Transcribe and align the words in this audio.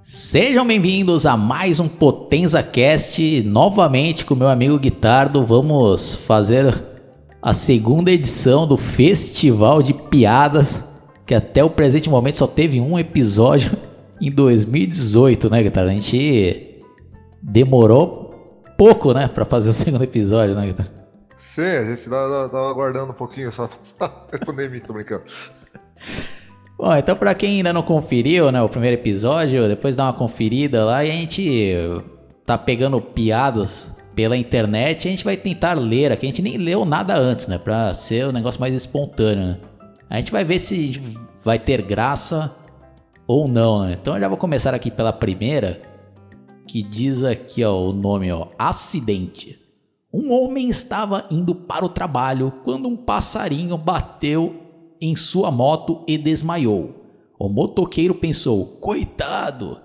Sejam 0.00 0.64
bem-vindos 0.64 1.26
a 1.26 1.36
mais 1.36 1.80
um 1.80 1.88
Potenza 1.88 2.62
Cast. 2.62 3.42
Novamente 3.42 4.24
com 4.24 4.36
meu 4.36 4.48
amigo 4.48 4.78
Guitardo, 4.78 5.44
vamos 5.44 6.14
fazer 6.14 6.84
a 7.42 7.52
segunda 7.52 8.10
edição 8.10 8.66
do 8.66 8.76
Festival 8.76 9.82
de 9.82 9.92
Piadas, 9.92 10.84
que 11.26 11.34
até 11.34 11.64
o 11.64 11.70
presente 11.70 12.08
momento 12.08 12.38
só 12.38 12.46
teve 12.46 12.80
um 12.80 12.96
episódio 12.96 13.76
em 14.22 14.30
2018, 14.30 15.50
né, 15.50 15.62
Guitardo? 15.64 15.90
A 15.90 15.94
gente 15.94 16.80
demorou 17.42 18.62
pouco, 18.78 19.12
né, 19.12 19.26
para 19.26 19.44
fazer 19.44 19.70
o 19.70 19.74
segundo 19.74 20.04
episódio, 20.04 20.54
né, 20.54 20.66
Guitardo? 20.66 20.92
Sim, 21.36 21.62
a 21.62 21.84
gente 21.84 22.08
tava, 22.08 22.48
tava 22.48 22.70
aguardando 22.70 23.10
um 23.10 23.16
pouquinho 23.16 23.52
só 23.52 23.68
pra 23.98 24.10
responder 24.32 24.70
mim, 24.70 24.78
tô 24.78 24.92
brincando. 24.92 25.24
Bom, 26.78 26.94
então 26.94 27.16
para 27.16 27.34
quem 27.34 27.56
ainda 27.56 27.72
não 27.72 27.82
conferiu, 27.82 28.52
né, 28.52 28.62
o 28.62 28.68
primeiro 28.68 28.94
episódio, 28.94 29.66
depois 29.66 29.96
dá 29.96 30.04
uma 30.04 30.12
conferida 30.12 30.84
lá 30.84 31.04
e 31.04 31.10
a 31.10 31.14
gente 31.14 31.74
tá 32.46 32.56
pegando 32.56 33.00
piadas 33.00 33.98
pela 34.14 34.36
internet, 34.36 35.08
a 35.08 35.10
gente 35.10 35.24
vai 35.24 35.36
tentar 35.36 35.74
ler 35.74 36.12
aqui, 36.12 36.24
a 36.24 36.28
gente 36.28 36.40
nem 36.40 36.56
leu 36.56 36.84
nada 36.84 37.16
antes, 37.16 37.48
né, 37.48 37.58
para 37.58 37.92
ser 37.94 38.28
um 38.28 38.32
negócio 38.32 38.60
mais 38.60 38.72
espontâneo, 38.76 39.44
né? 39.44 39.58
A 40.08 40.18
gente 40.18 40.30
vai 40.30 40.44
ver 40.44 40.60
se 40.60 41.02
vai 41.44 41.58
ter 41.58 41.82
graça 41.82 42.54
ou 43.26 43.48
não, 43.48 43.82
né? 43.82 43.98
Então 44.00 44.14
eu 44.14 44.20
já 44.20 44.28
vou 44.28 44.38
começar 44.38 44.72
aqui 44.72 44.88
pela 44.88 45.12
primeira, 45.12 45.82
que 46.64 46.80
diz 46.80 47.24
aqui, 47.24 47.64
ó, 47.64 47.76
o 47.76 47.92
nome, 47.92 48.30
ó, 48.30 48.46
acidente. 48.56 49.58
Um 50.12 50.32
homem 50.32 50.68
estava 50.68 51.26
indo 51.28 51.54
para 51.54 51.84
o 51.84 51.88
trabalho 51.88 52.52
quando 52.62 52.88
um 52.88 52.96
passarinho 52.96 53.76
bateu 53.76 54.67
em 55.00 55.14
sua 55.16 55.50
moto 55.50 56.04
e 56.06 56.16
desmaiou. 56.18 56.94
O 57.38 57.48
motoqueiro 57.48 58.14
pensou: 58.14 58.66
coitado, 58.80 59.80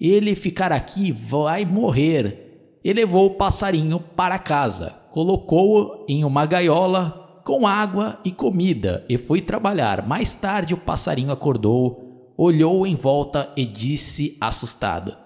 ele 0.00 0.34
ficar 0.34 0.72
aqui 0.72 1.10
vai 1.10 1.64
morrer. 1.64 2.80
E 2.84 2.92
levou 2.92 3.26
o 3.26 3.34
passarinho 3.34 3.98
para 3.98 4.38
casa, 4.38 4.94
colocou-o 5.10 6.04
em 6.08 6.24
uma 6.24 6.46
gaiola 6.46 7.40
com 7.44 7.66
água 7.66 8.20
e 8.24 8.30
comida 8.30 9.04
e 9.08 9.18
foi 9.18 9.40
trabalhar. 9.40 10.06
Mais 10.06 10.34
tarde, 10.34 10.74
o 10.74 10.78
passarinho 10.78 11.32
acordou, 11.32 12.34
olhou 12.36 12.86
em 12.86 12.94
volta 12.94 13.52
e 13.56 13.64
disse 13.64 14.36
assustado: 14.40 15.16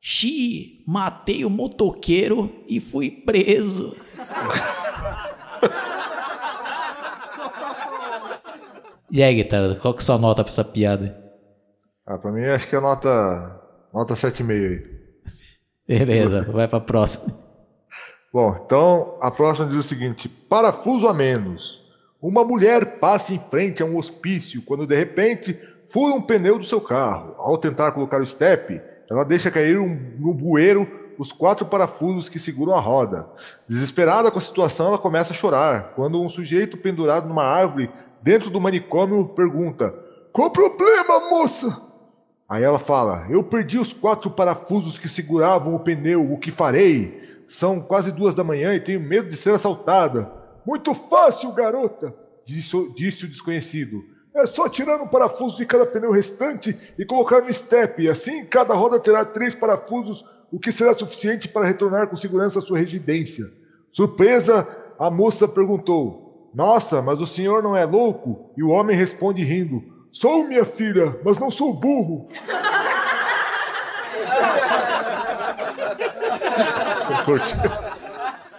Xi, 0.00 0.84
matei 0.86 1.44
o 1.44 1.50
motoqueiro 1.50 2.50
e 2.68 2.80
fui 2.80 3.10
preso. 3.10 3.94
E 9.10 9.22
aí, 9.22 9.34
guitarra, 9.34 9.74
qual 9.76 9.94
que 9.94 10.00
é 10.00 10.02
a 10.02 10.04
sua 10.04 10.18
nota 10.18 10.44
pra 10.44 10.52
essa 10.52 10.64
piada? 10.64 11.16
Ah, 12.06 12.18
pra 12.18 12.30
mim 12.30 12.44
acho 12.44 12.68
que 12.68 12.76
é 12.76 12.80
nota, 12.80 13.08
nota 13.92 14.14
7,5 14.14 14.50
aí. 14.50 14.82
Beleza, 15.88 16.42
vai 16.52 16.68
pra 16.68 16.80
próxima. 16.80 17.34
Bom, 18.32 18.54
então 18.64 19.16
a 19.22 19.30
próxima 19.30 19.66
diz 19.66 19.76
o 19.76 19.82
seguinte: 19.82 20.28
parafuso 20.28 21.08
a 21.08 21.14
menos. 21.14 21.86
Uma 22.20 22.44
mulher 22.44 22.98
passa 22.98 23.32
em 23.32 23.38
frente 23.38 23.82
a 23.82 23.86
um 23.86 23.96
hospício 23.96 24.60
quando 24.62 24.86
de 24.86 24.96
repente 24.96 25.58
fura 25.84 26.14
um 26.14 26.20
pneu 26.20 26.58
do 26.58 26.64
seu 26.64 26.80
carro. 26.80 27.34
Ao 27.38 27.56
tentar 27.56 27.92
colocar 27.92 28.20
o 28.20 28.26
step, 28.26 28.82
ela 29.10 29.24
deixa 29.24 29.50
cair 29.50 29.78
um, 29.78 30.16
no 30.18 30.34
bueiro 30.34 30.86
os 31.18 31.32
quatro 31.32 31.66
parafusos 31.66 32.28
que 32.28 32.38
seguram 32.38 32.74
a 32.74 32.80
roda. 32.80 33.28
Desesperada 33.66 34.30
com 34.30 34.38
a 34.38 34.42
situação, 34.42 34.88
ela 34.88 34.98
começa 34.98 35.32
a 35.32 35.36
chorar 35.36 35.92
quando 35.94 36.22
um 36.22 36.28
sujeito 36.28 36.76
pendurado 36.76 37.28
numa 37.28 37.44
árvore 37.44 37.90
dentro 38.22 38.50
do 38.50 38.60
manicômio, 38.60 39.28
pergunta: 39.28 39.94
Qual 40.32 40.48
o 40.48 40.52
problema, 40.52 41.30
moça? 41.30 41.88
Aí 42.48 42.62
ela 42.62 42.78
fala: 42.78 43.26
Eu 43.28 43.44
perdi 43.44 43.78
os 43.78 43.92
quatro 43.92 44.30
parafusos 44.30 44.98
que 44.98 45.08
seguravam 45.08 45.74
o 45.74 45.80
pneu, 45.80 46.32
o 46.32 46.38
que 46.38 46.50
farei? 46.50 47.20
São 47.46 47.80
quase 47.80 48.12
duas 48.12 48.34
da 48.34 48.44
manhã 48.44 48.74
e 48.74 48.80
tenho 48.80 49.00
medo 49.00 49.28
de 49.28 49.36
ser 49.36 49.54
assaltada. 49.54 50.30
Muito 50.66 50.92
fácil, 50.92 51.52
garota, 51.52 52.14
disse, 52.44 52.92
disse 52.94 53.24
o 53.24 53.28
desconhecido. 53.28 54.02
É 54.34 54.46
só 54.46 54.68
tirar 54.68 55.00
um 55.00 55.08
parafuso 55.08 55.56
de 55.56 55.66
cada 55.66 55.86
pneu 55.86 56.12
restante 56.12 56.76
e 56.98 57.04
colocar 57.04 57.40
no 57.40 57.52
step. 57.52 58.08
Assim, 58.08 58.44
cada 58.44 58.74
roda 58.74 59.00
terá 59.00 59.24
três 59.24 59.54
parafusos, 59.54 60.24
o 60.52 60.60
que 60.60 60.70
será 60.70 60.96
suficiente 60.96 61.48
para 61.48 61.66
retornar 61.66 62.08
com 62.08 62.16
segurança 62.16 62.58
à 62.58 62.62
sua 62.62 62.78
residência. 62.78 63.44
Surpresa, 63.90 64.66
a 64.98 65.10
moça 65.10 65.48
perguntou: 65.48 66.27
nossa, 66.58 67.00
mas 67.00 67.20
o 67.20 67.26
senhor 67.26 67.62
não 67.62 67.76
é 67.76 67.84
louco? 67.84 68.52
E 68.56 68.64
o 68.64 68.70
homem 68.70 68.96
responde 68.96 69.44
rindo: 69.44 69.80
Sou, 70.10 70.42
minha 70.42 70.64
filha, 70.64 71.16
mas 71.24 71.38
não 71.38 71.52
sou 71.52 71.72
burro. 71.72 72.28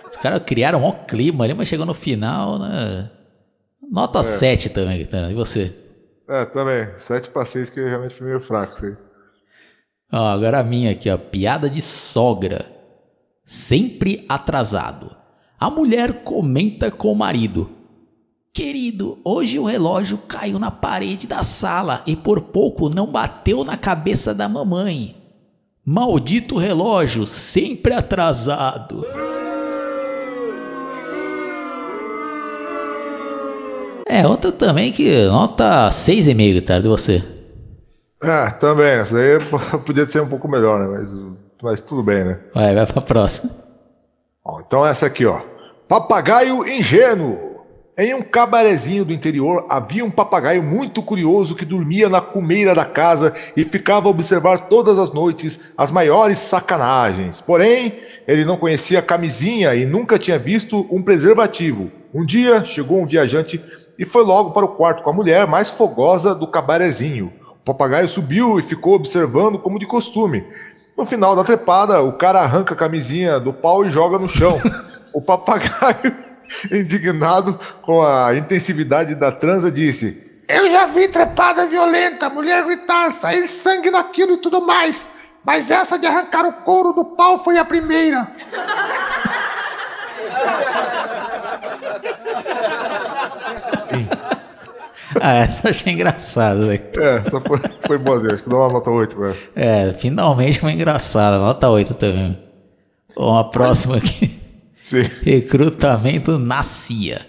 Os 0.09 0.17
caras 0.17 0.41
criaram 0.45 0.81
um 0.85 0.91
clima 1.05 1.43
ali, 1.43 1.53
mas 1.53 1.67
chegou 1.67 1.85
no 1.85 1.93
final, 1.93 2.57
né? 2.57 3.11
Nota 3.91 4.19
é. 4.19 4.23
7 4.23 4.69
também, 4.69 5.01
E 5.01 5.33
você? 5.33 5.75
É, 6.29 6.45
também. 6.45 6.87
7 6.97 7.29
para 7.31 7.45
6 7.45 7.69
que 7.69 7.81
realmente 7.81 8.15
foi 8.15 8.27
meio 8.27 8.39
fraco. 8.39 8.75
Sei. 8.75 8.95
Ó, 10.11 10.25
agora 10.25 10.59
a 10.59 10.63
minha 10.63 10.91
aqui, 10.91 11.09
ó. 11.09 11.17
Piada 11.17 11.69
de 11.69 11.81
sogra. 11.81 12.65
Sempre 13.43 14.25
atrasado. 14.29 15.13
A 15.59 15.69
mulher 15.69 16.23
comenta 16.23 16.89
com 16.89 17.11
o 17.11 17.15
marido. 17.15 17.78
Querido, 18.53 19.19
hoje 19.23 19.59
o 19.59 19.65
relógio 19.65 20.17
caiu 20.27 20.57
na 20.57 20.71
parede 20.71 21.27
da 21.27 21.43
sala 21.43 22.01
e 22.05 22.15
por 22.15 22.41
pouco 22.41 22.89
não 22.89 23.05
bateu 23.07 23.63
na 23.63 23.77
cabeça 23.77 24.33
da 24.33 24.49
mamãe. 24.49 25.15
Maldito 25.85 26.57
relógio, 26.57 27.25
sempre 27.25 27.93
atrasado. 27.93 29.05
É, 34.07 34.27
outra 34.27 34.51
também 34.51 34.91
que 34.91 35.25
nota 35.27 35.89
6,5, 35.89 36.65
tá? 36.65 36.79
De 36.79 36.87
você. 36.87 37.23
É, 38.21 38.49
também. 38.51 38.87
Essa 38.87 39.17
aí 39.17 39.39
podia 39.85 40.05
ser 40.07 40.21
um 40.21 40.27
pouco 40.27 40.47
melhor, 40.47 40.79
né? 40.79 40.87
Mas, 40.87 41.15
mas 41.61 41.81
tudo 41.81 42.01
bem, 42.01 42.25
né? 42.25 42.39
Vai, 42.53 42.73
vai 42.73 42.85
pra 42.87 43.01
próxima. 43.01 43.51
Então 44.65 44.85
essa 44.85 45.05
aqui, 45.05 45.25
ó. 45.25 45.39
Papagaio 45.87 46.67
ingênuo. 46.67 47.48
Em 47.99 48.13
um 48.13 48.21
cabarezinho 48.21 49.03
do 49.03 49.11
interior 49.11 49.65
havia 49.69 50.05
um 50.05 50.09
papagaio 50.09 50.63
muito 50.63 51.03
curioso 51.03 51.53
que 51.53 51.65
dormia 51.65 52.07
na 52.07 52.21
cumeira 52.21 52.73
da 52.73 52.85
casa 52.85 53.33
e 53.57 53.65
ficava 53.65 54.07
a 54.07 54.09
observar 54.09 54.69
todas 54.69 54.97
as 54.97 55.11
noites 55.11 55.59
as 55.77 55.91
maiores 55.91 56.39
sacanagens. 56.39 57.41
Porém, 57.41 57.91
ele 58.25 58.45
não 58.45 58.55
conhecia 58.55 58.99
a 58.99 59.01
camisinha 59.01 59.75
e 59.75 59.85
nunca 59.85 60.17
tinha 60.17 60.39
visto 60.39 60.87
um 60.89 61.03
preservativo. 61.03 61.91
Um 62.13 62.25
dia 62.25 62.63
chegou 62.63 63.01
um 63.01 63.05
viajante 63.05 63.61
e 63.97 64.05
foi 64.05 64.23
logo 64.23 64.51
para 64.51 64.63
o 64.63 64.75
quarto 64.75 65.03
com 65.03 65.09
a 65.09 65.13
mulher 65.13 65.45
mais 65.45 65.69
fogosa 65.69 66.33
do 66.33 66.47
cabarezinho. 66.47 67.33
O 67.61 67.65
papagaio 67.65 68.07
subiu 68.07 68.57
e 68.57 68.63
ficou 68.63 68.93
observando 68.93 69.59
como 69.59 69.77
de 69.77 69.85
costume. 69.85 70.45
No 70.97 71.03
final 71.03 71.35
da 71.35 71.43
trepada, 71.43 72.01
o 72.01 72.13
cara 72.13 72.39
arranca 72.39 72.73
a 72.73 72.77
camisinha 72.77 73.41
do 73.41 73.51
pau 73.51 73.85
e 73.85 73.91
joga 73.91 74.17
no 74.17 74.29
chão. 74.29 74.57
O 75.11 75.19
papagaio 75.19 76.28
indignado 76.71 77.59
com 77.81 78.01
a 78.01 78.35
intensividade 78.35 79.15
da 79.15 79.31
transa, 79.31 79.71
disse: 79.71 80.41
Eu 80.47 80.69
já 80.69 80.85
vi 80.85 81.07
trepada 81.07 81.67
violenta, 81.67 82.29
mulher 82.29 82.63
gritar, 82.63 83.11
sair 83.11 83.47
sangue 83.47 83.91
naquilo 83.91 84.33
e 84.33 84.37
tudo 84.37 84.65
mais, 84.65 85.07
mas 85.43 85.71
essa 85.71 85.97
de 85.97 86.07
arrancar 86.07 86.45
o 86.45 86.53
couro 86.53 86.91
do 86.93 87.05
pau 87.05 87.37
foi 87.39 87.57
a 87.57 87.65
primeira. 87.65 88.27
Enfim. 93.85 94.09
Ah, 95.19 95.33
essa 95.37 95.67
eu 95.67 95.71
achei 95.71 95.93
engraçado, 95.93 96.67
velho. 96.67 96.83
É, 96.97 97.15
essa 97.15 97.41
foi, 97.41 97.59
foi 97.81 97.97
boa, 97.97 98.17
acho 98.31 98.43
que 98.43 98.49
dá 98.49 98.57
uma 98.57 98.69
nota 98.69 98.91
8, 98.91 99.19
velho. 99.19 99.37
É, 99.55 99.93
finalmente 99.93 100.59
foi 100.59 100.71
engraçada, 100.73 101.39
nota 101.39 101.67
8 101.67 101.95
também. 101.95 102.37
A 103.17 103.43
próxima 103.43 103.97
aqui. 103.97 104.38
Sim. 104.81 105.01
Recrutamento 105.23 106.39
na 106.39 106.63
CIA. 106.63 107.27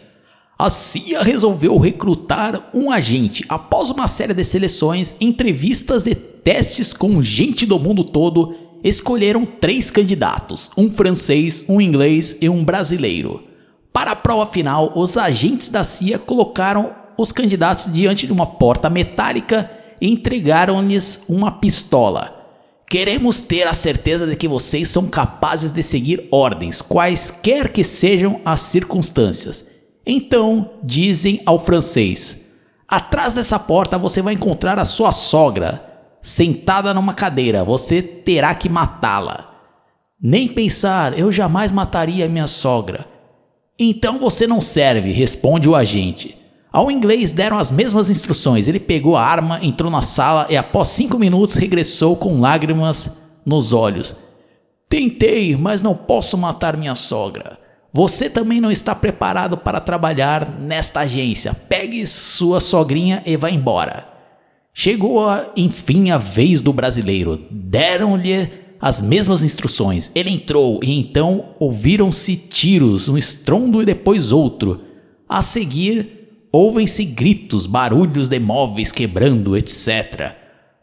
A 0.57 0.71
CIA 0.71 1.23
resolveu 1.23 1.77
recrutar 1.79 2.71
um 2.73 2.93
agente 2.93 3.45
após 3.49 3.91
uma 3.91 4.07
série 4.07 4.33
de 4.33 4.45
seleções, 4.45 5.17
entrevistas 5.21 6.07
e 6.07 6.15
testes 6.15 6.93
com 6.93 7.21
gente 7.21 7.67
do 7.67 7.79
mundo 7.79 8.05
todo. 8.05 8.55
Escolheram 8.85 9.45
três 9.45 9.91
candidatos: 9.91 10.71
um 10.77 10.91
francês, 10.93 11.65
um 11.69 11.81
inglês 11.81 12.39
e 12.41 12.49
um 12.49 12.65
brasileiro. 12.65 13.43
Para 13.93 14.13
a 14.13 14.17
prova 14.17 14.47
final, 14.47 14.93
os 14.95 15.17
agentes 15.17 15.69
da 15.69 15.83
CIA 15.83 16.19
colocaram 16.19 16.95
os 17.19 17.33
candidatos 17.33 17.93
diante 17.93 18.27
de 18.27 18.33
uma 18.33 18.47
porta 18.47 18.89
metálica 18.89 19.69
e 20.01 20.11
entregaram-lhes 20.11 21.25
uma 21.29 21.51
pistola. 21.51 22.40
Queremos 22.91 23.41
ter 23.41 23.69
a 23.69 23.73
certeza 23.73 24.27
de 24.27 24.35
que 24.35 24.49
vocês 24.49 24.89
são 24.89 25.07
capazes 25.07 25.71
de 25.71 25.81
seguir 25.81 26.27
ordens, 26.29 26.83
quaisquer 26.83 27.73
que 27.73 27.85
sejam 27.85 28.41
as 28.45 28.63
circunstâncias. 28.63 29.65
Então, 30.05 30.73
dizem 30.83 31.41
ao 31.47 31.57
francês: 31.57 32.47
Atrás 32.89 33.33
dessa 33.33 33.61
porta 33.61 33.97
você 33.97 34.21
vai 34.21 34.35
encontrar 34.35 34.77
a 34.77 34.85
sua 34.85 35.13
sogra. 35.13 35.87
sentada 36.21 36.93
numa 36.93 37.15
cadeira. 37.15 37.63
Você 37.63 38.03
terá 38.03 38.55
que 38.57 38.69
matá-la. 38.69 39.55
Nem 40.21 40.49
pensar, 40.49 41.17
eu 41.17 41.31
jamais 41.31 41.71
mataria 41.71 42.29
minha 42.29 42.49
sogra. 42.49 43.07
Então 43.79 44.19
você 44.19 44.49
não 44.49 44.61
serve, 44.61 45.13
responde 45.13 45.69
o 45.69 45.77
agente. 45.77 46.37
Ao 46.73 46.91
inglês 46.91 47.33
deram 47.33 47.59
as 47.59 47.71
mesmas 47.71 48.09
instruções. 48.09 48.69
Ele 48.69 48.79
pegou 48.79 49.17
a 49.17 49.25
arma, 49.25 49.59
entrou 49.63 49.91
na 49.91 50.03
sala 50.03 50.47
e, 50.49 50.57
após 50.57 50.89
cinco 50.89 51.19
minutos, 51.19 51.57
regressou 51.57 52.17
com 52.17 52.41
lágrimas 52.41 53.19
nos 53.45 53.73
olhos. 53.73 54.17
Tentei, 54.89 55.57
mas 55.57 55.83
não 55.83 55.95
posso 55.95 56.37
matar 56.39 56.77
minha 56.77 56.95
sogra. 56.95 57.59
Você 57.93 58.31
também 58.31 58.61
não 58.61 58.71
está 58.71 58.95
preparado 58.95 59.57
para 59.57 59.81
trabalhar 59.81 60.61
nesta 60.61 61.01
agência. 61.01 61.55
Pegue 61.55 62.07
sua 62.07 62.61
sogrinha 62.61 63.23
e 63.27 63.37
vá 63.37 63.51
embora. 63.51 64.07
Chegou, 64.73 65.29
a, 65.29 65.47
enfim, 65.57 66.11
a 66.11 66.19
vez 66.19 66.63
do 66.63 66.73
brasileiro. 66.73 67.41
Deram-lhe 67.51 68.49
as 68.81 69.01
mesmas 69.01 69.43
instruções. 69.43 70.11
Ele 70.15 70.31
entrou 70.31 70.81
e 70.83 70.99
então 70.99 71.47
ouviram-se 71.59 72.37
tiros, 72.37 73.09
um 73.09 73.19
estrondo 73.19 73.83
e 73.83 73.85
depois 73.85 74.31
outro. 74.31 74.83
A 75.29 75.43
seguir, 75.43 76.20
ouvem-se 76.53 77.05
gritos, 77.05 77.67
barulhos 77.67 78.29
de 78.29 78.39
móveis 78.39 78.93
quebrando, 78.93 79.57
etc. 79.57 80.33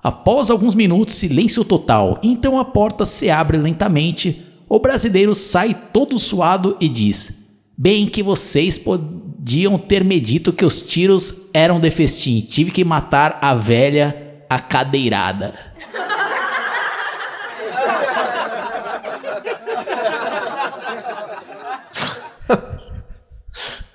Após 0.02 0.50
alguns 0.50 0.74
minutos, 0.74 1.16
silêncio 1.16 1.66
total. 1.66 2.20
Então 2.24 2.58
a 2.60 2.66
porta 2.66 3.06
se 3.06 3.30
abre 3.30 3.58
lentamente. 3.58 4.46
O 4.70 4.80
brasileiro 4.80 5.34
sai 5.36 5.76
todo 5.92 6.18
suado 6.20 6.78
e 6.80 6.88
diz: 6.88 7.48
Bem 7.78 8.08
que 8.08 8.24
vocês 8.24 8.78
podiam 8.78 9.78
ter 9.78 10.04
me 10.04 10.20
dito 10.20 10.54
que 10.54 10.66
os 10.66 10.82
tiros 10.82 11.50
eram 11.54 11.80
de 11.80 11.92
festim. 11.92 12.42
Tive 12.42 12.72
que 12.72 12.84
matar 12.84 13.38
a 13.42 13.54
velha 13.54 14.44
acadeirada. 14.50 15.54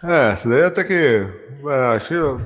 É, 0.04 0.34
isso 0.34 0.48
daí 0.48 0.64
até 0.64 0.82
que. 0.82 1.41
É, 1.68 1.96
acho, 1.96 2.40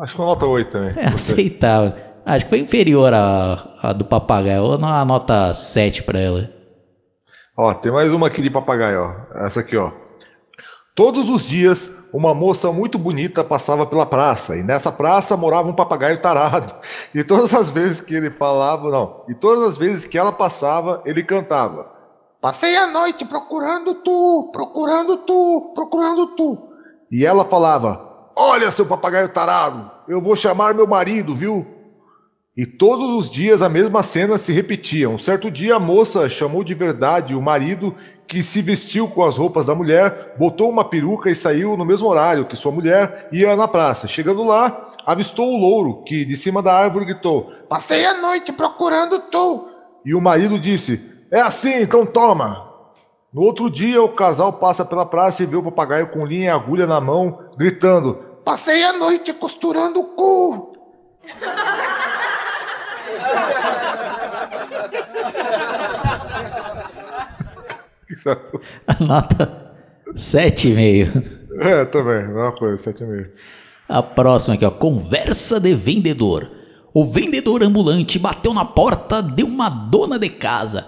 acho 0.00 0.14
que 0.14 0.20
uma 0.20 0.28
nota 0.28 0.46
8 0.46 0.70
também. 0.70 0.94
É 0.96 1.06
aceitável. 1.08 1.94
Acho 2.24 2.44
que 2.44 2.50
foi 2.50 2.58
inferior 2.60 3.12
a, 3.14 3.78
a 3.82 3.92
do 3.92 4.04
papagaio. 4.04 4.62
Ou 4.62 4.74
a 4.74 5.04
nota 5.04 5.54
7 5.54 6.02
pra 6.02 6.18
ela. 6.18 6.50
Ó, 7.56 7.72
tem 7.74 7.90
mais 7.90 8.12
uma 8.12 8.28
aqui 8.28 8.40
de 8.42 8.50
papagaio, 8.50 9.02
ó. 9.02 9.44
Essa 9.44 9.60
aqui, 9.60 9.76
ó. 9.76 9.90
Todos 10.94 11.28
os 11.30 11.46
dias, 11.46 12.08
uma 12.12 12.34
moça 12.34 12.72
muito 12.72 12.98
bonita 12.98 13.44
passava 13.44 13.86
pela 13.86 14.04
praça, 14.04 14.56
e 14.56 14.64
nessa 14.64 14.90
praça 14.90 15.36
morava 15.36 15.68
um 15.68 15.72
papagaio 15.72 16.20
tarado. 16.20 16.74
E 17.14 17.22
todas 17.22 17.54
as 17.54 17.70
vezes 17.70 18.00
que 18.00 18.14
ele 18.14 18.30
falava, 18.30 18.90
não, 18.90 19.24
e 19.28 19.34
todas 19.34 19.70
as 19.70 19.78
vezes 19.78 20.04
que 20.04 20.18
ela 20.18 20.32
passava, 20.32 21.00
ele 21.06 21.22
cantava: 21.22 21.88
Passei 22.40 22.76
a 22.76 22.86
noite 22.86 23.24
procurando 23.24 23.94
tu, 24.02 24.50
procurando 24.52 25.18
tu, 25.18 25.72
procurando 25.74 26.26
tu. 26.36 26.68
E 27.10 27.24
ela 27.24 27.44
falava: 27.44 28.07
Olha, 28.40 28.70
seu 28.70 28.86
papagaio 28.86 29.28
tarado, 29.30 29.90
eu 30.06 30.22
vou 30.22 30.36
chamar 30.36 30.72
meu 30.72 30.86
marido, 30.86 31.34
viu? 31.34 31.66
E 32.56 32.64
todos 32.64 33.08
os 33.10 33.28
dias 33.28 33.62
a 33.62 33.68
mesma 33.68 34.00
cena 34.04 34.38
se 34.38 34.52
repetia. 34.52 35.10
Um 35.10 35.18
certo 35.18 35.50
dia 35.50 35.74
a 35.74 35.80
moça 35.80 36.28
chamou 36.28 36.62
de 36.62 36.72
verdade 36.72 37.34
o 37.34 37.42
marido 37.42 37.92
que 38.28 38.40
se 38.40 38.62
vestiu 38.62 39.08
com 39.08 39.24
as 39.24 39.36
roupas 39.36 39.66
da 39.66 39.74
mulher, 39.74 40.36
botou 40.38 40.70
uma 40.70 40.84
peruca 40.84 41.28
e 41.28 41.34
saiu 41.34 41.76
no 41.76 41.84
mesmo 41.84 42.06
horário 42.06 42.44
que 42.44 42.54
sua 42.54 42.70
mulher 42.70 43.28
ia 43.32 43.56
na 43.56 43.66
praça. 43.66 44.06
Chegando 44.06 44.44
lá, 44.44 44.88
avistou 45.04 45.52
o 45.52 45.56
louro 45.56 46.04
que 46.04 46.24
de 46.24 46.36
cima 46.36 46.62
da 46.62 46.72
árvore 46.72 47.06
gritou: 47.06 47.52
Passei 47.68 48.06
a 48.06 48.20
noite 48.20 48.52
procurando 48.52 49.18
tu. 49.32 49.68
E 50.06 50.14
o 50.14 50.20
marido 50.20 50.60
disse: 50.60 51.24
É 51.28 51.40
assim, 51.40 51.82
então 51.82 52.06
toma. 52.06 52.68
No 53.32 53.42
outro 53.42 53.68
dia, 53.68 54.02
o 54.02 54.14
casal 54.14 54.54
passa 54.54 54.84
pela 54.84 55.04
praça 55.04 55.42
e 55.42 55.46
vê 55.46 55.56
o 55.56 55.62
papagaio 55.62 56.08
com 56.08 56.24
linha 56.24 56.46
e 56.46 56.48
agulha 56.48 56.86
na 56.86 57.00
mão, 57.00 57.40
gritando: 57.58 58.27
Passei 58.48 58.82
a 58.82 58.94
noite 58.94 59.34
costurando 59.34 60.00
o 60.00 60.04
cu. 60.04 60.72
A 68.86 69.04
nota 69.04 69.74
7,5. 70.14 71.60
É, 71.60 71.84
também, 71.84 72.26
mesma 72.26 72.52
coisa, 72.52 72.90
7,5. 72.90 73.30
A 73.86 74.02
próxima 74.02 74.54
aqui, 74.54 74.64
ó. 74.64 74.70
Conversa 74.70 75.60
de 75.60 75.74
vendedor. 75.74 76.50
O 76.94 77.04
vendedor 77.04 77.62
ambulante 77.62 78.18
bateu 78.18 78.54
na 78.54 78.64
porta 78.64 79.22
de 79.22 79.42
uma 79.42 79.68
dona 79.68 80.18
de 80.18 80.30
casa. 80.30 80.86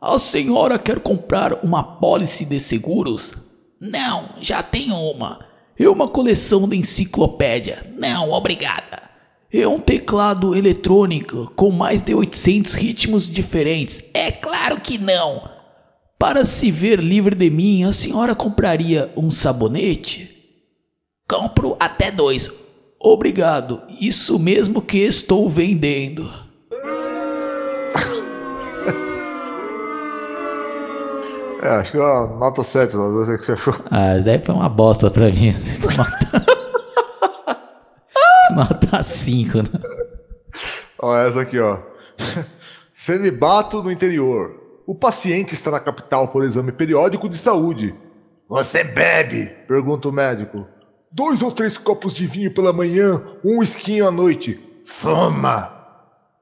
A 0.00 0.18
senhora 0.18 0.78
quer 0.78 1.00
comprar 1.00 1.62
uma 1.62 1.82
pólice 1.82 2.46
de 2.46 2.58
seguros? 2.58 3.34
Não, 3.78 4.30
já 4.40 4.62
tenho 4.62 4.94
uma. 4.94 5.52
E 5.78 5.86
uma 5.88 6.06
coleção 6.06 6.68
de 6.68 6.76
enciclopédia? 6.76 7.82
Não, 7.96 8.30
obrigada. 8.30 9.02
E 9.52 9.64
um 9.66 9.78
teclado 9.78 10.54
eletrônico 10.54 11.52
com 11.54 11.70
mais 11.70 12.00
de 12.00 12.14
800 12.14 12.74
ritmos 12.74 13.30
diferentes? 13.30 14.10
É 14.12 14.30
claro 14.30 14.80
que 14.80 14.98
não. 14.98 15.48
Para 16.18 16.44
se 16.44 16.70
ver 16.70 17.00
livre 17.00 17.34
de 17.34 17.50
mim, 17.50 17.84
a 17.84 17.92
senhora 17.92 18.34
compraria 18.34 19.12
um 19.16 19.30
sabonete? 19.30 20.30
Compro 21.28 21.76
até 21.78 22.10
dois. 22.10 22.50
Obrigado, 23.00 23.82
isso 24.00 24.38
mesmo 24.38 24.80
que 24.80 24.98
estou 24.98 25.48
vendendo. 25.48 26.43
É, 31.64 31.70
acho 31.70 31.92
que 31.92 31.96
é 31.96 32.00
uma 32.02 32.26
nota 32.36 32.62
7, 32.62 32.94
não 32.94 33.24
sei 33.24 33.36
o 33.36 33.38
que 33.38 33.44
você 33.46 33.52
achou. 33.52 33.74
Ah, 33.90 34.18
daí 34.22 34.38
foi 34.38 34.54
uma 34.54 34.68
bosta 34.68 35.10
pra 35.10 35.30
mim. 35.30 35.50
nota 38.54 39.02
5, 39.02 39.58
né? 39.58 39.64
Ó, 40.98 41.16
essa 41.16 41.40
aqui, 41.40 41.58
ó. 41.58 41.78
Celibato 42.92 43.82
no 43.82 43.90
interior. 43.90 44.60
O 44.86 44.94
paciente 44.94 45.54
está 45.54 45.70
na 45.70 45.80
capital 45.80 46.28
por 46.28 46.44
exame 46.44 46.70
periódico 46.70 47.30
de 47.30 47.38
saúde. 47.38 47.94
Você 48.46 48.84
bebe? 48.84 49.46
Pergunta 49.66 50.10
o 50.10 50.12
médico. 50.12 50.66
Dois 51.10 51.40
ou 51.40 51.50
três 51.50 51.78
copos 51.78 52.14
de 52.14 52.26
vinho 52.26 52.52
pela 52.52 52.74
manhã, 52.74 53.22
um 53.42 53.62
esquinho 53.62 54.06
à 54.06 54.10
noite. 54.10 54.60
Fuma. 54.84 55.72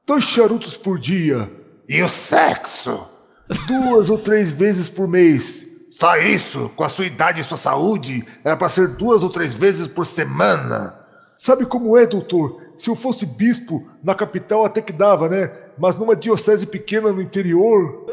Dois 0.05 0.25
charutos 0.25 0.77
por 0.77 0.99
dia. 0.99 1.49
E 1.89 2.03
o 2.03 2.09
sexo? 2.09 3.12
Duas 3.67 4.11
ou 4.11 4.19
três 4.19 4.51
vezes 4.51 4.89
por 4.89 5.09
mês. 5.09 5.67
Só 5.91 6.17
isso? 6.17 6.71
Com 6.75 6.85
a 6.85 6.89
sua 6.89 7.07
idade 7.07 7.41
e 7.41 7.45
sua 7.45 7.57
saúde, 7.57 8.25
era 8.45 8.57
para 8.57 8.69
ser 8.69 8.89
duas 8.89 9.23
ou 9.23 9.29
três 9.29 9.55
vezes 9.55 9.87
por 9.87 10.07
semana. 10.07 10.95
Sabe 11.37 11.67
como 11.67 11.97
é, 11.97 12.07
doutor? 12.07 12.61
Se 12.77 12.89
eu 12.89 12.97
fosse 12.97 13.27
bispo, 13.27 13.87
na 14.03 14.15
capital 14.15 14.65
até 14.65 14.81
que 14.81 14.93
dava, 14.93 15.29
né? 15.29 15.51
Mas 15.79 15.97
numa 15.97 16.17
diocese 16.17 16.67
pequena 16.67 17.13
no 17.13 17.21
interior. 17.21 18.07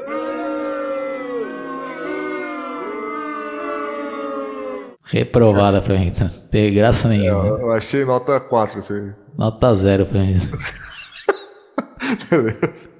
Reprovada 5.04 5.82
mim, 5.98 6.14
não 6.20 6.30
teve 6.52 6.76
graça 6.76 7.08
nenhuma. 7.08 7.46
É, 7.46 7.50
eu 7.50 7.72
achei 7.72 8.06
nota 8.06 8.40
4 8.40 8.80
isso 8.80 8.94
aí. 8.94 9.12
Nota 9.36 9.76
zero 9.76 10.06
pra 10.06 10.20
mim. 10.20 10.36
Beleza. 12.30 12.99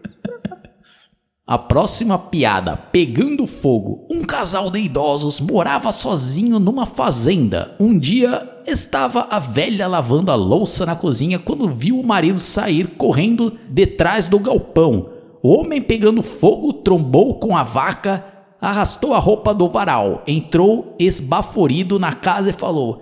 A 1.50 1.58
próxima 1.58 2.16
piada, 2.16 2.78
pegando 2.78 3.48
fogo. 3.48 4.06
Um 4.08 4.22
casal 4.24 4.70
de 4.70 4.82
idosos 4.82 5.40
morava 5.40 5.92
sozinho 5.92 6.60
numa 6.60 6.86
fazenda. 6.86 7.76
Um 7.80 7.98
dia 7.98 8.48
estava 8.68 9.26
a 9.32 9.40
velha 9.40 9.88
lavando 9.88 10.32
a 10.32 10.36
louça 10.36 10.86
na 10.86 10.96
cozinha 10.96 11.40
quando 11.40 11.74
viu 11.74 12.00
o 12.00 12.06
marido 12.06 12.38
sair 12.38 12.90
correndo 12.90 13.58
detrás 13.68 14.28
do 14.28 14.38
galpão. 14.38 15.10
O 15.42 15.58
homem 15.58 15.82
pegando 15.82 16.22
fogo 16.22 16.72
trombou 16.72 17.40
com 17.40 17.58
a 17.58 17.64
vaca 17.64 18.24
arrastou 18.62 19.16
a 19.16 19.20
roupa 19.20 19.52
do 19.52 19.68
varal, 19.68 20.22
entrou 20.28 20.96
esbaforido 21.00 21.98
na 21.98 22.14
casa 22.14 22.52
e 22.52 22.54
falou: 22.54 23.02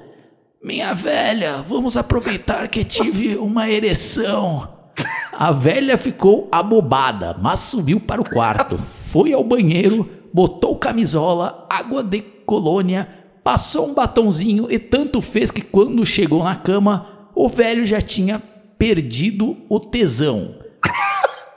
Minha 0.63 0.94
velha, 0.94 1.62
vamos 1.63 1.98
aproveitar 1.98 2.70
que 2.70 2.86
tive 2.86 3.36
uma 3.36 3.70
ereção. 3.70 4.76
A 5.33 5.51
velha 5.51 5.97
ficou 5.97 6.47
abobada, 6.51 7.35
mas 7.41 7.59
subiu 7.59 7.99
para 7.99 8.21
o 8.21 8.29
quarto, 8.29 8.77
foi 8.77 9.33
ao 9.33 9.43
banheiro, 9.43 10.09
botou 10.33 10.75
camisola, 10.75 11.65
água 11.69 12.03
de 12.03 12.21
colônia, 12.21 13.07
passou 13.43 13.87
um 13.89 13.93
batonzinho 13.93 14.67
e 14.69 14.79
tanto 14.79 15.21
fez 15.21 15.51
que 15.51 15.61
quando 15.61 16.05
chegou 16.05 16.43
na 16.43 16.55
cama, 16.55 17.29
o 17.35 17.47
velho 17.47 17.85
já 17.85 18.01
tinha 18.01 18.41
perdido 18.77 19.57
o 19.69 19.79
tesão. 19.79 20.55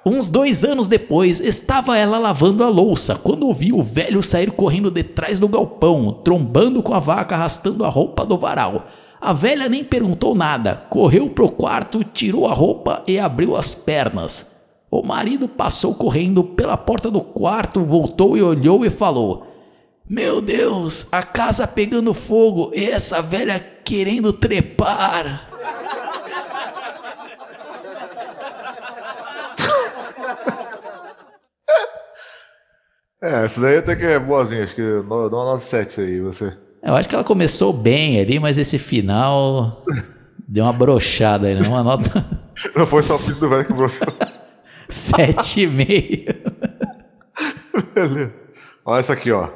Uns 0.05 0.31
dois 0.31 0.65
anos 0.65 0.89
depois, 0.89 1.41
estava 1.41 1.99
ela 1.99 2.19
lavando 2.19 2.65
a 2.65 2.69
louça 2.69 3.17
quando 3.17 3.47
ouviu 3.47 3.79
o 3.79 3.83
velho 3.83 4.23
sair 4.23 4.51
correndo 4.51 4.91
detrás 4.91 5.39
do 5.39 5.47
galpão, 5.47 6.21
trombando 6.25 6.83
com 6.83 6.95
a 6.95 6.99
vaca, 6.99 7.35
arrastando 7.35 7.85
a 7.85 7.89
roupa 7.89 8.25
do 8.25 8.39
varal. 8.39 8.87
A 9.21 9.35
velha 9.35 9.69
nem 9.69 9.85
perguntou 9.85 10.35
nada, 10.35 10.77
correu 10.89 11.29
pro 11.29 11.51
quarto, 11.51 12.03
tirou 12.03 12.49
a 12.49 12.55
roupa 12.55 13.03
e 13.07 13.19
abriu 13.19 13.55
as 13.55 13.75
pernas. 13.75 14.47
O 14.91 15.03
marido 15.03 15.47
passou 15.47 15.95
correndo 15.95 16.43
pela 16.43 16.77
porta 16.77 17.11
do 17.11 17.21
quarto, 17.21 17.85
voltou 17.85 18.35
e 18.35 18.43
olhou 18.43 18.85
e 18.85 18.91
falou: 18.91 19.47
Meu 20.09 20.41
Deus, 20.41 21.07
a 21.13 21.23
casa 21.23 21.69
pegando 21.69 22.15
fogo 22.15 22.71
e 22.75 22.87
essa 22.87 23.21
velha 23.21 23.61
querendo 23.85 24.33
trepar. 24.33 25.49
É, 33.23 33.45
essa 33.45 33.61
daí 33.61 33.77
até 33.77 33.95
que 33.95 34.07
é 34.07 34.19
boazinha, 34.19 34.65
acho 34.65 34.75
que 34.75 34.81
dá 34.81 35.15
uma 35.15 35.29
nota 35.29 35.59
7 35.59 36.01
aí, 36.01 36.21
você. 36.23 36.57
Eu 36.91 36.97
acho 36.97 37.09
que 37.09 37.15
ela 37.15 37.23
começou 37.23 37.73
bem 37.73 38.19
ali, 38.21 38.41
mas 38.41 38.59
esse 38.59 38.77
final 38.77 39.85
deu 40.49 40.65
uma 40.65 40.73
brochada 40.73 41.47
aí, 41.47 41.55
né? 41.55 41.63
Uma 41.69 41.85
nota 41.85 42.27
Não 42.75 42.85
foi 42.85 43.01
só 43.01 43.15
o 43.15 43.19
filho 43.19 43.37
do 43.37 43.49
velho 43.49 43.65
que 43.65 43.73
broxou. 43.73 44.09
7,5. 44.89 46.35
Beleza. 47.95 48.35
Olha 48.85 48.99
essa 48.99 49.13
aqui, 49.13 49.31
ó. 49.31 49.51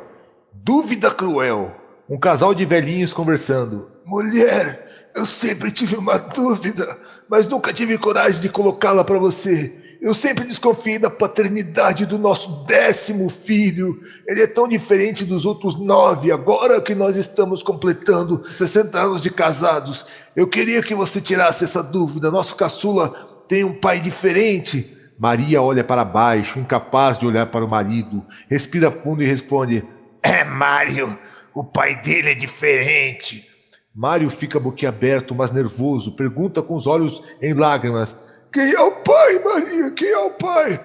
Dúvida 0.53 1.11
cruel. 1.11 1.75
Um 2.09 2.17
casal 2.17 2.55
de 2.55 2.65
velhinhos 2.65 3.13
conversando. 3.13 3.91
Mulher, 4.07 5.11
eu 5.17 5.27
sempre 5.27 5.73
tive 5.73 5.97
uma 5.97 6.17
dúvida, 6.17 6.87
mas 7.29 7.49
nunca 7.49 7.73
tive 7.73 7.99
coragem 7.99 8.41
de 8.41 8.49
colocá-la 8.49 9.03
pra 9.03 9.19
você. 9.19 9.84
Eu 10.05 10.13
sempre 10.13 10.45
desconfiei 10.45 10.99
da 10.99 11.09
paternidade 11.09 12.05
do 12.05 12.19
nosso 12.19 12.67
décimo 12.67 13.31
filho. 13.31 13.99
Ele 14.29 14.43
é 14.43 14.47
tão 14.47 14.69
diferente 14.69 15.25
dos 15.25 15.47
outros 15.47 15.81
nove, 15.81 16.31
agora 16.31 16.79
que 16.79 16.95
nós 16.95 17.17
estamos 17.17 17.63
completando 17.63 18.45
60 18.53 18.99
anos 18.99 19.23
de 19.23 19.31
casados. 19.31 20.05
Eu 20.37 20.47
queria 20.47 20.83
que 20.83 20.95
você 20.95 21.23
tirasse 21.23 21.65
essa 21.65 21.83
dúvida. 21.83 22.31
Nosso 22.31 22.55
caçula 22.55 23.09
tem 23.49 23.65
um 23.65 23.73
pai 23.73 23.99
diferente. 23.99 24.95
Maria 25.19 25.63
olha 25.63 25.83
para 25.83 26.05
baixo, 26.05 26.59
incapaz 26.59 27.17
de 27.17 27.27
olhar 27.27 27.47
para 27.47 27.65
o 27.65 27.71
marido. 27.71 28.23
Respira 28.51 28.91
fundo 28.91 29.23
e 29.23 29.27
responde: 29.27 29.83
É, 30.23 30.45
Mário, 30.45 31.19
o 31.55 31.65
pai 31.65 31.95
dele 32.03 32.33
é 32.33 32.35
diferente. 32.35 33.49
Mário 33.95 34.29
fica 34.29 34.61
boquiaberto, 34.61 35.35
mas 35.35 35.51
nervoso, 35.51 36.15
pergunta 36.15 36.61
com 36.61 36.77
os 36.77 36.87
olhos 36.87 37.23
em 37.41 37.55
lágrimas: 37.55 38.19
Quem 38.55 38.73
é 38.73 38.81
o 38.81 38.93
pai, 38.93 39.41
Maria? 39.41 39.91
Quem 39.91 40.09
é 40.09 40.19
o 40.19 40.31
pai? 40.31 40.81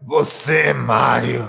Você, 0.00 0.72
Mário. 0.72 1.46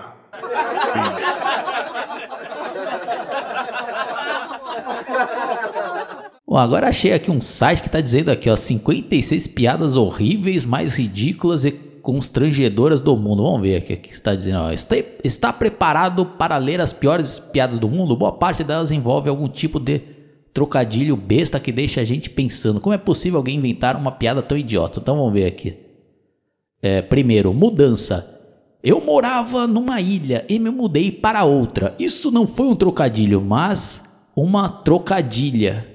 Bom, 6.45 6.57
agora 6.57 6.89
achei 6.89 7.13
aqui 7.13 7.31
um 7.31 7.39
site 7.39 7.81
que 7.81 7.89
tá 7.89 8.01
dizendo 8.01 8.29
aqui, 8.29 8.49
ó, 8.49 8.57
56 8.57 9.47
piadas 9.47 9.95
horríveis, 9.95 10.65
mais 10.65 10.97
ridículas 10.97 11.63
e 11.63 11.71
constrangedoras 11.71 12.99
do 12.99 13.15
mundo. 13.15 13.43
Vamos 13.43 13.61
ver 13.61 13.77
aqui 13.77 13.93
o 13.93 13.97
que 13.97 14.11
está 14.11 14.35
dizendo. 14.35 14.59
Ó. 14.59 14.71
Está, 14.71 14.97
está 15.23 15.53
preparado 15.53 16.25
para 16.25 16.57
ler 16.57 16.81
as 16.81 16.91
piores 16.91 17.39
piadas 17.39 17.79
do 17.79 17.87
mundo? 17.87 18.17
Boa 18.17 18.33
parte 18.33 18.61
delas 18.61 18.91
envolve 18.91 19.29
algum 19.29 19.47
tipo 19.47 19.79
de 19.79 20.20
trocadilho 20.53 21.15
besta 21.15 21.60
que 21.60 21.72
deixa 21.72 22.01
a 22.01 22.03
gente 22.03 22.29
pensando. 22.29 22.79
Como 22.79 22.93
é 22.93 22.98
possível 22.98 23.38
alguém 23.38 23.58
inventar 23.58 23.96
uma 23.96 24.12
piada 24.12 24.41
tão 24.41 24.58
idiota? 24.58 25.00
Então 25.00 25.15
vamos 25.15 25.34
ver 25.34 25.46
aqui. 25.46 25.77
É, 26.81 27.01
primeiro, 27.01 27.53
mudança. 27.53 28.39
Eu 28.84 29.00
morava 29.00 29.67
numa 29.67 30.01
ilha 30.01 30.46
e 30.50 30.58
me 30.58 30.72
mudei 30.72 31.12
para 31.12 31.43
outra. 31.43 31.96
Isso 32.00 32.31
não 32.31 32.48
foi 32.48 32.65
um 32.65 32.75
trocadilho, 32.75 33.39
mas 33.39 34.25
uma 34.36 34.67
trocadilha. 34.67 35.88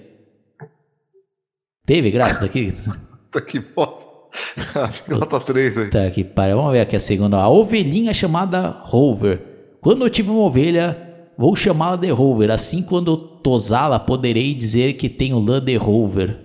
Teve 1.84 2.10
graça 2.10 2.40
daqui? 2.40 2.72
Tá 3.28 3.40
que 3.42 3.58
bosta. 3.58 4.08
Acho 4.80 5.04
que 5.04 5.10
nota 5.10 5.40
3 5.40 5.78
aí. 5.78 5.90
Tá 5.90 6.10
que 6.10 6.24
pariu. 6.24 6.56
Vamos 6.56 6.72
ver 6.72 6.80
aqui 6.80 6.96
a 6.96 7.00
segunda. 7.00 7.38
A 7.38 7.48
ovelhinha 7.48 8.14
chamada 8.14 8.68
Rover. 8.84 9.42
Quando 9.80 10.04
eu 10.04 10.10
tive 10.10 10.30
uma 10.30 10.40
ovelha, 10.40 10.96
vou 11.36 11.54
chamá-la 11.54 11.96
de 11.96 12.10
Rover. 12.10 12.50
Assim, 12.50 12.82
quando 12.82 13.12
eu 13.12 13.16
tosá-la, 13.46 14.00
poderei 14.00 14.52
dizer 14.54 14.94
que 14.94 15.08
tenho 15.08 15.40
de 15.60 15.76
Rover. 15.76 16.36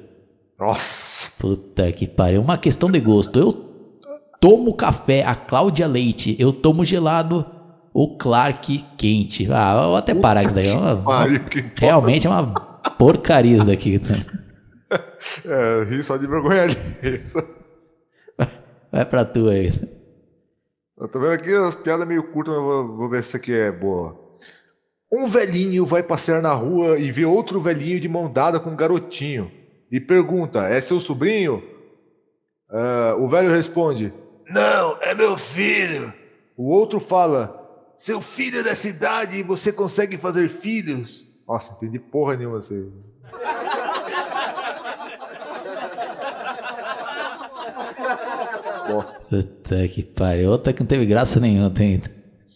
Nossa. 0.60 1.32
Puta 1.40 1.92
que 1.92 2.06
pariu. 2.06 2.42
Uma 2.42 2.60
questão 2.60 2.92
de 2.92 3.00
gosto. 3.00 3.40
Eu 3.40 3.52
tomo 4.40 4.76
café, 4.76 5.24
a 5.26 5.34
Cláudia 5.34 5.88
Leite. 5.88 6.36
Eu 6.38 6.54
tomo 6.54 6.86
gelado, 6.86 7.44
o 7.92 8.16
Clark 8.18 8.86
quente. 9.00 9.52
Ah, 9.52 9.82
vou 9.88 9.96
até 9.96 10.14
parar 10.14 10.44
isso 10.44 10.54
daí. 10.54 10.68
É 10.68 10.78
uma- 10.78 10.98
Pariu. 10.98 11.40
Realmente 11.76 12.28
é 12.28 12.30
uma 12.30 12.44
porcaria 13.00 13.58
isso 13.58 13.66
daqui. 13.66 14.00
É, 15.46 15.86
ri 15.86 16.04
só 16.04 16.18
de 16.18 16.28
vergonha 16.28 16.64
ali. 16.64 16.76
Vai 18.92 19.06
pra 19.06 19.24
tu 19.24 19.48
aí. 19.48 19.70
Eu 21.00 21.08
tô 21.08 21.18
vendo 21.20 21.32
aqui 21.32 21.50
as 21.54 21.74
piadas 21.76 22.06
meio 22.06 22.24
curtas, 22.32 22.54
mas 22.54 22.64
vou, 22.64 22.98
vou 22.98 23.10
ver 23.10 23.24
se 23.24 23.30
essa 23.30 23.38
aqui 23.38 23.54
é 23.54 23.72
boa. 23.72 24.21
Um 25.14 25.28
velhinho 25.28 25.86
vai 25.86 26.02
passear 26.02 26.42
na 26.42 26.54
rua 26.54 26.98
e 26.98 27.12
vê 27.12 27.26
outro 27.26 27.60
velhinho 27.60 28.00
de 28.00 28.08
mão 28.08 28.32
dada 28.32 28.60
com 28.60 28.70
um 28.70 28.76
garotinho. 28.76 29.52
E 29.92 30.00
pergunta: 30.00 30.68
É 30.68 30.80
seu 30.80 31.02
sobrinho? 31.02 31.62
Ah, 32.70 33.16
o 33.20 33.28
velho 33.28 33.50
responde: 33.50 34.14
Não, 34.50 34.98
é 35.02 35.14
meu 35.14 35.38
filho. 35.38 36.14
O 36.56 36.70
outro 36.70 37.00
fala: 37.00 37.92
Seu 37.98 38.22
filho 38.22 38.60
é 38.60 38.64
dessa 38.64 38.88
idade 38.88 39.38
e 39.38 39.44
você 39.44 39.74
consegue 39.74 40.18
fazer 40.18 40.48
filhos? 40.48 41.26
Nossa, 41.46 41.74
entendi 41.74 42.00
porra 42.00 42.38
nenhuma 42.38 42.60
aí. 42.60 42.88
Bosta. 48.88 49.20
Puta 49.30 49.88
que 49.88 50.04
pariu. 50.04 50.52
Outra 50.52 50.72
que 50.72 50.80
não 50.80 50.88
teve 50.88 51.06
graça 51.06 51.40
nenhuma. 51.40 51.70
Tem... 51.70 52.02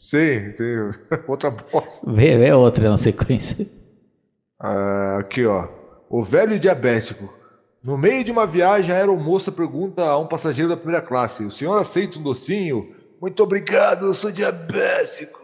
Sim, 0.05 0.51
tem 0.51 0.93
outra 1.27 1.49
bosta. 1.49 2.11
Vê, 2.11 2.37
vê 2.37 2.53
outra 2.53 2.91
na 2.91 2.95
sequência. 2.95 3.65
Ah, 4.61 5.17
aqui, 5.19 5.43
ó. 5.47 5.67
O 6.07 6.23
velho 6.23 6.59
diabético. 6.59 7.33
No 7.83 7.97
meio 7.97 8.23
de 8.23 8.31
uma 8.31 8.45
viagem, 8.45 8.93
a 8.93 8.99
aeromoça 8.99 9.51
pergunta 9.51 10.03
a 10.03 10.19
um 10.19 10.27
passageiro 10.27 10.69
da 10.69 10.77
primeira 10.77 11.01
classe: 11.03 11.43
O 11.43 11.49
senhor 11.49 11.75
aceita 11.75 12.19
um 12.19 12.21
docinho? 12.21 12.95
Muito 13.19 13.41
obrigado, 13.41 14.05
eu 14.05 14.13
sou 14.13 14.29
diabético. 14.29 15.39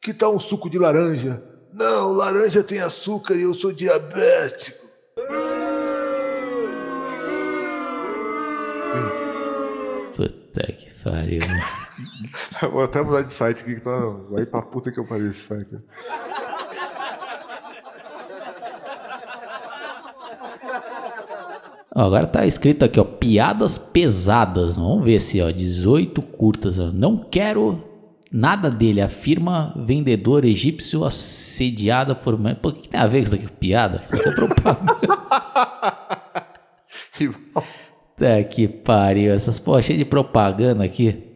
Que 0.00 0.14
tal 0.14 0.34
um 0.34 0.40
suco 0.40 0.70
de 0.70 0.78
laranja? 0.78 1.42
Não, 1.70 2.14
laranja 2.14 2.62
tem 2.62 2.80
açúcar 2.80 3.34
e 3.34 3.42
eu 3.42 3.52
sou 3.52 3.72
diabético. 3.72 4.86
Puta 10.16 10.72
que 10.72 10.90
pariu. 11.04 11.42
Vou 12.70 12.82
até 12.82 13.02
mudar 13.02 13.22
de 13.22 13.32
site 13.32 13.62
aqui 13.62 13.74
que 13.74 13.80
tá. 13.80 13.96
Vai 14.30 14.46
pra 14.46 14.62
puta 14.62 14.90
que 14.90 14.98
eu 14.98 15.06
parei 15.06 15.28
esse 15.28 15.40
site. 15.40 15.78
Agora 21.94 22.26
tá 22.26 22.46
escrito 22.46 22.84
aqui, 22.84 22.98
ó, 22.98 23.04
piadas 23.04 23.76
pesadas. 23.76 24.76
Vamos 24.76 25.04
ver 25.04 25.20
se, 25.20 25.40
ó, 25.42 25.50
18 25.50 26.22
curtas. 26.22 26.78
Ó. 26.78 26.90
Não 26.90 27.18
quero 27.18 27.82
nada 28.30 28.70
dele, 28.70 29.02
afirma 29.02 29.74
vendedor 29.76 30.44
egípcio 30.44 31.04
assediada 31.04 32.14
por... 32.14 32.38
Pô, 32.62 32.70
o 32.70 32.72
que 32.72 32.88
tem 32.88 32.98
a 32.98 33.06
ver 33.06 33.18
com 33.18 33.22
isso 33.24 33.32
daqui 33.32 33.52
piada? 33.52 34.02
Isso 34.08 34.16
aqui 34.16 34.28
é 34.28 34.32
propaganda. 34.32 34.96
Que 37.14 37.28
bosta. 37.28 37.92
Puta 38.22 38.44
que 38.44 38.68
pariu. 38.68 39.32
Essas 39.32 39.58
porra 39.58 39.82
cheias 39.82 39.98
de 39.98 40.04
propaganda 40.04 40.84
aqui. 40.84 41.31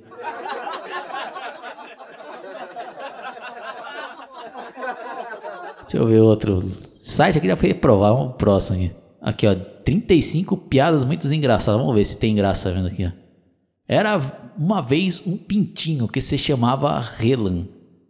Deixa 5.86 5.98
eu 5.98 6.06
ver 6.06 6.20
outro 6.20 6.62
site 7.00 7.38
aqui 7.38 7.46
já 7.46 7.56
foi 7.56 7.68
reprovar. 7.68 8.12
Vamos 8.12 8.28
pro 8.30 8.38
próximo 8.38 8.76
aqui. 8.76 8.92
Aqui, 9.20 9.46
ó. 9.46 9.54
35 9.84 10.56
piadas 10.56 11.04
muito 11.04 11.32
engraçadas. 11.32 11.80
Vamos 11.80 11.94
ver 11.94 12.04
se 12.04 12.16
tem 12.18 12.34
graça 12.34 12.72
vendo 12.72 12.88
aqui, 12.88 13.06
ó. 13.06 13.10
Era 13.88 14.20
uma 14.58 14.82
vez 14.82 15.24
um 15.24 15.36
pintinho 15.36 16.08
que 16.08 16.20
se 16.20 16.36
chamava 16.36 16.98
Relan. 16.98 17.68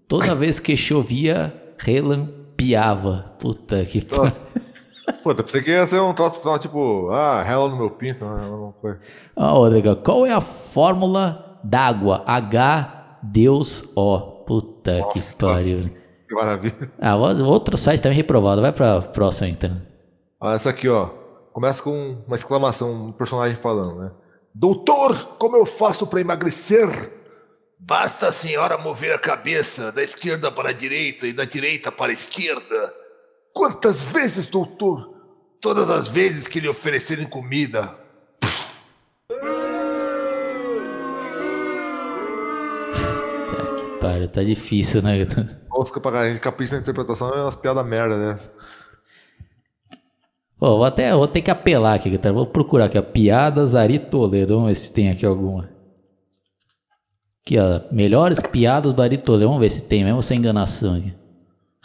Toda 0.08 0.32
vez 0.34 0.58
que 0.58 0.74
chovia, 0.74 1.52
Relan 1.78 2.28
piava. 2.56 3.34
Puta 3.38 3.84
que 3.84 4.02
pariu. 4.02 4.32
Puta, 5.22 5.42
pensei 5.42 5.62
que 5.62 5.70
ia 5.70 5.86
ser 5.86 6.00
um 6.00 6.14
troço 6.14 6.40
final 6.40 6.58
tipo, 6.58 7.10
ah, 7.10 7.42
rela 7.42 7.68
no 7.68 7.76
meu 7.76 7.90
pinto, 7.90 8.24
não 8.24 8.74
foi. 8.80 8.96
A 9.36 9.54
outra 9.54 9.78
aqui, 9.78 9.88
ó. 9.88 9.94
Qual 9.94 10.24
é 10.24 10.32
a 10.32 10.40
fórmula 10.40 11.60
d'água? 11.62 12.24
H, 12.26 13.18
Deus, 13.22 13.84
O. 13.94 14.18
Puta 14.46 15.08
que 15.12 15.18
Nossa. 15.18 15.46
pariu. 15.46 15.90
Que 16.28 16.34
maravilha. 16.34 16.90
Ah, 17.00 17.16
outro 17.16 17.78
site 17.78 18.02
também 18.02 18.16
reprovado. 18.16 18.60
Vai 18.60 18.72
pra 18.72 19.00
próxima 19.00 19.48
então. 19.48 19.80
Olha 20.40 20.54
essa 20.54 20.70
aqui, 20.70 20.88
ó. 20.88 21.10
Começa 21.52 21.82
com 21.82 22.22
uma 22.26 22.36
exclamação, 22.36 23.06
um 23.08 23.12
personagem 23.12 23.56
falando, 23.56 24.00
né? 24.00 24.10
Doutor, 24.54 25.36
como 25.38 25.56
eu 25.56 25.64
faço 25.64 26.06
para 26.06 26.20
emagrecer? 26.20 26.88
Basta 27.78 28.28
a 28.28 28.32
senhora 28.32 28.76
mover 28.76 29.14
a 29.14 29.18
cabeça 29.18 29.92
da 29.92 30.02
esquerda 30.02 30.50
para 30.50 30.70
a 30.70 30.72
direita 30.72 31.26
e 31.26 31.32
da 31.32 31.44
direita 31.44 31.92
para 31.92 32.10
a 32.10 32.14
esquerda. 32.14 32.92
Quantas 33.54 34.02
vezes, 34.02 34.48
doutor? 34.48 35.14
Todas 35.60 35.88
as 35.88 36.08
vezes 36.08 36.46
que 36.46 36.60
lhe 36.60 36.68
oferecerem 36.68 37.26
comida. 37.26 37.96
pariu, 44.06 44.28
tá 44.28 44.42
difícil, 44.42 45.02
né? 45.02 45.18
Oscar 45.76 46.02
pra 46.02 46.20
a 46.20 46.28
gente 46.28 46.40
capricha 46.40 46.74
na 46.74 46.80
interpretação 46.80 47.30
é 47.30 47.42
umas 47.42 47.54
piadas 47.54 47.86
merda, 47.86 48.16
né? 48.16 48.38
Pô, 50.58 50.78
vou 50.78 50.84
até 50.84 51.14
vou 51.14 51.28
ter 51.28 51.42
que 51.42 51.50
apelar 51.50 51.94
aqui, 51.94 52.08
galera. 52.08 52.32
Vou 52.32 52.46
procurar 52.46 52.86
aqui, 52.86 52.98
ó. 52.98 53.02
Piadas 53.02 53.74
Ari 53.74 53.98
Toledo. 53.98 54.54
Vamos 54.54 54.68
ver 54.68 54.74
se 54.74 54.92
tem 54.92 55.10
aqui 55.10 55.26
alguma. 55.26 55.68
Aqui, 57.44 57.58
ó. 57.58 57.82
Melhores 57.92 58.40
piadas 58.40 58.94
do 58.94 59.02
Ari 59.02 59.18
Toledo. 59.18 59.48
Vamos 59.48 59.60
ver 59.60 59.70
se 59.70 59.82
tem 59.82 60.02
mesmo 60.04 60.22
sem 60.22 60.38
enganação 60.38 60.96
aqui. 60.96 61.14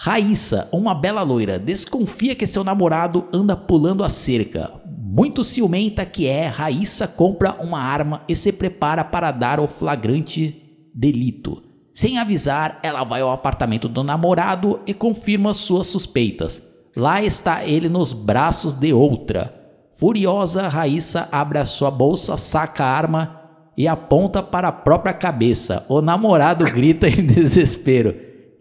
Raíssa, 0.03 0.67
uma 0.71 0.95
bela 0.95 1.21
loira, 1.21 1.59
desconfia 1.59 2.33
que 2.33 2.47
seu 2.47 2.63
namorado 2.63 3.27
anda 3.31 3.55
pulando 3.55 4.03
a 4.03 4.09
cerca. 4.09 4.73
Muito 4.87 5.43
ciumenta 5.43 6.03
que 6.07 6.25
é, 6.25 6.47
Raíssa 6.47 7.07
compra 7.07 7.53
uma 7.61 7.79
arma 7.79 8.23
e 8.27 8.35
se 8.35 8.51
prepara 8.51 9.03
para 9.03 9.29
dar 9.29 9.59
o 9.59 9.67
flagrante 9.67 10.89
delito. 10.95 11.61
Sem 11.93 12.17
avisar, 12.17 12.79
ela 12.81 13.03
vai 13.03 13.21
ao 13.21 13.31
apartamento 13.31 13.89
do 13.89 14.03
namorado 14.03 14.79
e 14.87 14.93
confirma 14.93 15.53
suas 15.53 15.87
suspeitas. 15.87 16.65
Lá 16.95 17.21
está 17.21 17.65
ele 17.65 17.89
nos 17.89 18.13
braços 18.13 18.73
de 18.73 18.93
outra. 18.93 19.53
Furiosa, 19.99 20.67
Raíssa 20.67 21.27
abre 21.31 21.59
a 21.59 21.65
sua 21.65 21.91
bolsa, 21.91 22.37
saca 22.37 22.83
a 22.83 22.87
arma 22.87 23.41
e 23.77 23.87
aponta 23.87 24.41
para 24.41 24.69
a 24.69 24.71
própria 24.71 25.13
cabeça. 25.13 25.85
O 25.89 26.01
namorado 26.01 26.63
grita 26.71 27.07
em 27.07 27.25
desespero: 27.25 28.15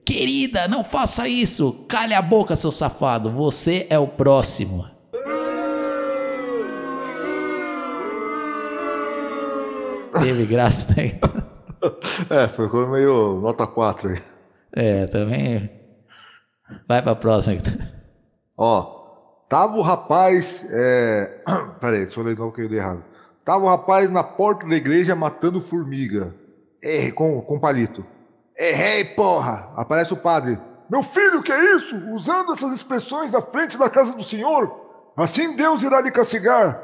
Querida, 0.05 0.67
não 0.67 0.83
faça 0.83 1.29
isso! 1.29 1.87
Calhe 1.89 2.15
a 2.15 2.23
boca, 2.23 2.57
seu 2.57 2.73
safado, 2.73 3.31
você 3.31 3.87
é 3.89 3.99
o 3.99 4.09
próximo. 4.09 4.87
Teve 10.21 10.45
graça, 10.45 10.93
né? 10.97 11.13
É, 12.31 12.47
ficou 12.47 12.87
meio 12.87 13.41
nota 13.41 13.67
4 13.67 14.11
aí. 14.11 14.19
É, 14.73 15.07
também. 15.07 15.71
Vai 16.87 17.03
pra 17.03 17.17
próxima. 17.17 17.61
Ó, 18.57 18.83
tava 19.49 19.77
o 19.77 19.83
rapaz. 19.83 20.67
É... 20.71 21.43
Peraí, 21.81 22.05
deixa 22.05 22.21
eu 22.21 22.25
ler 22.25 22.35
de 22.35 22.41
novo 22.41 22.53
que 22.53 22.61
eu 22.61 22.69
li 22.69 22.77
errado. 22.77 23.03
Tava 23.45 23.65
o 23.65 23.69
rapaz 23.69 24.11
na 24.11 24.23
porta 24.23 24.67
da 24.67 24.77
igreja 24.77 25.17
matando 25.17 25.61
formiga. 25.61 26.35
Errei, 26.83 27.13
com, 27.13 27.41
com 27.43 27.59
palito. 27.59 28.05
Errei, 28.57 29.05
porra! 29.05 29.73
Aparece 29.77 30.13
o 30.13 30.17
padre. 30.17 30.59
Meu 30.89 31.03
filho, 31.03 31.43
que 31.43 31.53
é 31.53 31.77
isso? 31.77 31.97
Usando 32.11 32.53
essas 32.53 32.73
expressões 32.73 33.31
na 33.31 33.41
frente 33.41 33.79
da 33.79 33.89
casa 33.89 34.15
do 34.15 34.23
Senhor? 34.25 35.13
Assim 35.17 35.57
Deus 35.57 35.83
irá 35.83 36.01
lhe 36.01 36.11
castigar. 36.11 36.81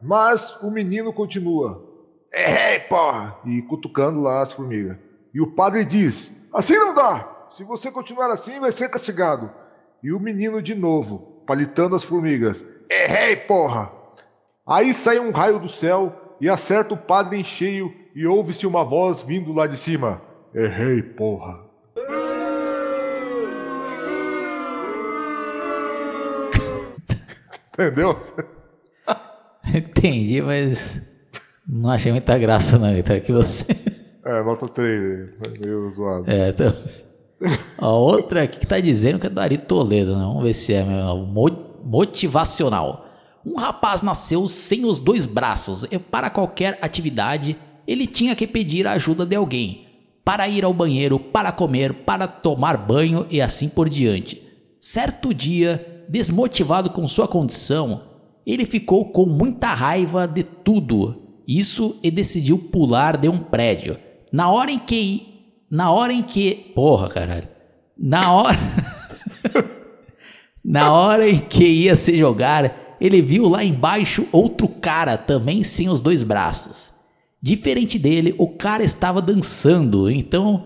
Mas 0.00 0.56
o 0.62 0.70
menino 0.70 1.12
continua. 1.12 1.87
Errei, 2.32 2.80
porra! 2.80 3.38
E 3.46 3.62
cutucando 3.62 4.20
lá 4.20 4.42
as 4.42 4.52
formigas. 4.52 4.98
E 5.32 5.40
o 5.40 5.54
padre 5.54 5.84
diz: 5.84 6.32
Assim 6.52 6.74
não 6.74 6.94
dá! 6.94 7.48
Se 7.52 7.64
você 7.64 7.90
continuar 7.90 8.30
assim, 8.30 8.60
vai 8.60 8.70
ser 8.70 8.90
castigado. 8.90 9.50
E 10.02 10.12
o 10.12 10.20
menino 10.20 10.62
de 10.62 10.74
novo, 10.74 11.42
palitando 11.46 11.96
as 11.96 12.04
formigas. 12.04 12.64
Errei, 12.90 13.36
porra! 13.36 13.90
Aí 14.66 14.92
sai 14.92 15.18
um 15.18 15.30
raio 15.30 15.58
do 15.58 15.68
céu 15.68 16.36
e 16.40 16.48
acerta 16.48 16.94
o 16.94 16.98
padre 16.98 17.38
em 17.38 17.44
cheio 17.44 17.92
e 18.14 18.26
ouve-se 18.26 18.66
uma 18.66 18.84
voz 18.84 19.22
vindo 19.22 19.52
lá 19.52 19.66
de 19.66 19.76
cima. 19.76 20.22
Errei, 20.54 21.02
porra! 21.02 21.66
Entendeu? 27.72 28.18
Entendi, 29.74 30.42
mas 30.42 31.07
não 31.68 31.90
achei 31.90 32.10
muita 32.10 32.38
graça 32.38 32.78
não, 32.78 32.94
Vitor, 32.94 33.20
que 33.20 33.32
você... 33.32 33.76
É, 34.24 34.42
nota 34.42 34.68
3, 34.68 35.30
meio 35.60 35.90
zoado. 35.90 36.30
É, 36.30 36.48
então... 36.48 36.72
A 37.78 37.90
outra 37.90 38.42
aqui 38.42 38.58
que 38.58 38.66
tá 38.66 38.80
dizendo 38.80 39.18
que 39.18 39.26
é 39.26 39.30
do 39.30 39.40
Ari 39.40 39.58
Toledo, 39.58 40.16
né? 40.16 40.22
Vamos 40.22 40.42
ver 40.42 40.54
se 40.54 40.72
é 40.72 40.82
meu, 40.82 41.24
motivacional. 41.84 43.06
Um 43.46 43.56
rapaz 43.56 44.02
nasceu 44.02 44.48
sem 44.48 44.84
os 44.84 44.98
dois 44.98 45.24
braços 45.24 45.86
e 45.90 45.98
para 45.98 46.30
qualquer 46.30 46.78
atividade 46.82 47.56
ele 47.86 48.06
tinha 48.06 48.34
que 48.34 48.46
pedir 48.46 48.86
a 48.86 48.92
ajuda 48.92 49.24
de 49.24 49.36
alguém. 49.36 49.86
Para 50.24 50.48
ir 50.48 50.64
ao 50.64 50.74
banheiro, 50.74 51.18
para 51.18 51.52
comer, 51.52 51.94
para 52.04 52.26
tomar 52.26 52.76
banho 52.76 53.26
e 53.30 53.40
assim 53.40 53.68
por 53.68 53.88
diante. 53.88 54.42
Certo 54.80 55.32
dia, 55.32 56.04
desmotivado 56.08 56.90
com 56.90 57.06
sua 57.08 57.26
condição, 57.26 58.02
ele 58.44 58.66
ficou 58.66 59.10
com 59.10 59.24
muita 59.24 59.72
raiva 59.72 60.26
de 60.26 60.42
tudo. 60.42 61.27
Isso 61.48 61.98
e 62.02 62.10
decidiu 62.10 62.58
pular 62.58 63.16
de 63.16 63.28
um 63.28 63.38
prédio. 63.38 63.96
Na 64.30 64.50
hora 64.50 64.70
em 64.70 64.78
que 64.78 65.28
na 65.70 65.90
hora 65.90 66.12
em 66.12 66.22
que. 66.22 66.72
Porra, 66.74 67.08
caralho. 67.08 67.48
Na 67.98 68.32
hora. 68.32 68.58
Na 70.64 70.92
hora 70.92 71.28
em 71.28 71.38
que 71.38 71.64
ia 71.64 71.96
se 71.96 72.18
jogar, 72.18 72.96
ele 73.00 73.22
viu 73.22 73.48
lá 73.48 73.64
embaixo 73.64 74.26
outro 74.30 74.68
cara 74.68 75.16
também 75.16 75.62
sem 75.62 75.88
os 75.88 76.02
dois 76.02 76.22
braços. 76.22 76.92
Diferente 77.40 77.98
dele, 77.98 78.34
o 78.36 78.48
cara 78.48 78.82
estava 78.82 79.22
dançando, 79.22 80.10
então 80.10 80.64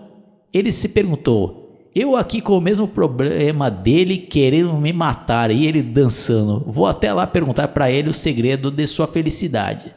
ele 0.51 0.71
se 0.71 0.89
perguntou: 0.89 1.89
Eu 1.95 2.17
aqui 2.17 2.41
com 2.41 2.57
o 2.57 2.61
mesmo 2.61 2.87
problema 2.87 3.71
dele 3.71 4.17
querendo 4.17 4.73
me 4.73 4.91
matar 4.91 5.51
e 5.51 5.65
ele 5.65 5.81
dançando, 5.81 6.63
vou 6.67 6.85
até 6.85 7.13
lá 7.13 7.25
perguntar 7.25 7.69
para 7.69 7.89
ele 7.89 8.09
o 8.09 8.13
segredo 8.13 8.69
de 8.69 8.85
sua 8.87 9.07
felicidade. 9.07 9.93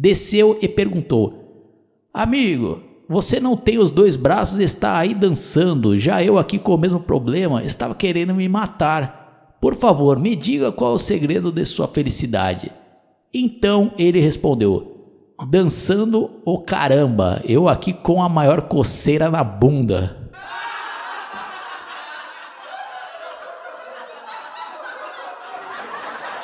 Desceu 0.00 0.56
e 0.62 0.68
perguntou: 0.68 1.74
Amigo, 2.14 2.80
você 3.08 3.40
não 3.40 3.56
tem 3.56 3.80
os 3.80 3.90
dois 3.90 4.14
braços 4.14 4.60
e 4.60 4.62
está 4.62 4.96
aí 4.96 5.12
dançando. 5.12 5.98
Já 5.98 6.22
eu 6.22 6.38
aqui 6.38 6.56
com 6.56 6.72
o 6.72 6.78
mesmo 6.78 7.00
problema 7.00 7.64
estava 7.64 7.96
querendo 7.96 8.32
me 8.32 8.48
matar. 8.48 9.56
Por 9.60 9.74
favor, 9.74 10.16
me 10.20 10.36
diga 10.36 10.70
qual 10.70 10.92
é 10.92 10.94
o 10.94 10.98
segredo 10.98 11.50
de 11.50 11.64
sua 11.64 11.88
felicidade. 11.88 12.70
Então 13.34 13.90
ele 13.98 14.20
respondeu: 14.20 15.34
Dançando 15.48 16.30
o 16.44 16.58
caramba, 16.58 17.42
eu 17.44 17.68
aqui 17.68 17.92
com 17.92 18.22
a 18.22 18.28
maior 18.28 18.62
coceira 18.62 19.28
na 19.28 19.42
bunda. 19.42 20.30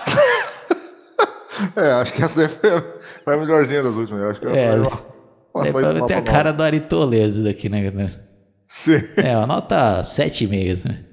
é, 1.76 1.92
acho 1.92 2.12
que 2.12 2.20
essa 2.20 2.48
foi 2.48 3.03
a 3.32 3.36
melhorzinha 3.36 3.82
das 3.82 3.94
últimas. 3.94 4.22
Eu 4.22 4.30
acho 4.30 4.40
que 4.40 4.46
é. 4.46 4.82
foi 5.52 5.68
é 5.68 5.72
pra 5.72 5.94
meter 5.94 6.14
a 6.14 6.22
cara 6.22 6.52
do 6.52 6.62
Ari 6.62 6.80
Toledo 6.80 7.44
daqui, 7.44 7.68
né? 7.68 7.90
Sim. 8.68 9.00
É, 9.16 9.36
uma 9.36 9.46
nota 9.46 10.02
7,5, 10.02 10.88
né? 10.88 11.04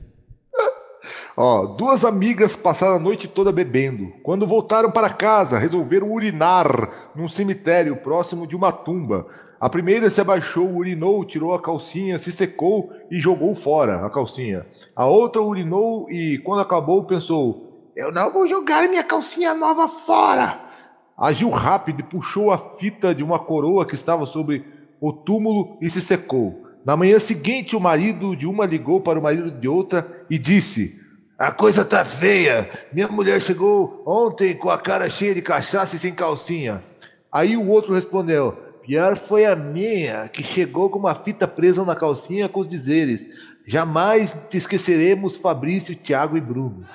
Ó, 1.35 1.65
duas 1.65 2.03
amigas 2.03 2.55
passaram 2.55 2.95
a 2.95 2.99
noite 2.99 3.27
toda 3.27 3.51
bebendo. 3.51 4.11
Quando 4.21 4.45
voltaram 4.45 4.91
para 4.91 5.09
casa, 5.09 5.57
resolveram 5.57 6.11
urinar 6.11 6.67
num 7.15 7.29
cemitério 7.29 7.95
próximo 7.97 8.45
de 8.45 8.55
uma 8.55 8.71
tumba. 8.71 9.25
A 9.59 9.69
primeira 9.69 10.09
se 10.09 10.19
abaixou, 10.19 10.69
urinou, 10.69 11.23
tirou 11.23 11.53
a 11.53 11.61
calcinha, 11.61 12.17
se 12.17 12.31
secou 12.31 12.91
e 13.09 13.17
jogou 13.17 13.55
fora 13.55 14.05
a 14.05 14.09
calcinha. 14.09 14.65
A 14.95 15.05
outra 15.05 15.41
urinou 15.41 16.09
e, 16.09 16.39
quando 16.39 16.61
acabou, 16.61 17.05
pensou: 17.05 17.91
Eu 17.95 18.11
não 18.11 18.31
vou 18.31 18.47
jogar 18.47 18.89
minha 18.89 19.03
calcinha 19.03 19.53
nova 19.53 19.87
fora 19.87 20.70
agiu 21.17 21.49
rápido 21.49 21.99
e 21.99 22.03
puxou 22.03 22.51
a 22.51 22.57
fita 22.57 23.13
de 23.13 23.23
uma 23.23 23.39
coroa 23.39 23.85
que 23.85 23.95
estava 23.95 24.25
sobre 24.25 24.65
o 24.99 25.11
túmulo 25.11 25.77
e 25.81 25.89
se 25.89 26.01
secou. 26.01 26.63
Na 26.85 26.97
manhã 26.97 27.19
seguinte, 27.19 27.75
o 27.75 27.79
marido 27.79 28.35
de 28.35 28.47
uma 28.47 28.65
ligou 28.65 29.01
para 29.01 29.19
o 29.19 29.21
marido 29.21 29.51
de 29.51 29.67
outra 29.67 30.25
e 30.29 30.37
disse: 30.37 30.99
A 31.37 31.51
coisa 31.51 31.85
tá 31.85 32.03
feia. 32.03 32.69
Minha 32.91 33.07
mulher 33.07 33.41
chegou 33.41 34.03
ontem 34.05 34.55
com 34.55 34.69
a 34.69 34.77
cara 34.77 35.09
cheia 35.09 35.35
de 35.35 35.41
cachaça 35.41 35.95
e 35.95 35.99
sem 35.99 36.13
calcinha. 36.13 36.83
Aí 37.31 37.55
o 37.55 37.67
outro 37.67 37.93
respondeu: 37.93 38.53
Pior 38.83 39.15
foi 39.15 39.45
a 39.45 39.55
minha, 39.55 40.27
que 40.27 40.43
chegou 40.43 40.89
com 40.89 40.97
uma 40.97 41.13
fita 41.13 41.47
presa 41.47 41.85
na 41.85 41.95
calcinha 41.95 42.49
com 42.49 42.61
os 42.61 42.67
dizeres: 42.67 43.27
Jamais 43.65 44.35
te 44.49 44.57
esqueceremos, 44.57 45.37
Fabrício, 45.37 45.95
Tiago 45.95 46.35
e 46.35 46.41
Bruno. 46.41 46.85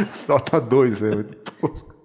Nota 0.28 0.60
2, 0.60 1.02
é 1.02 1.14
muito 1.14 1.34
tosco. 1.34 1.96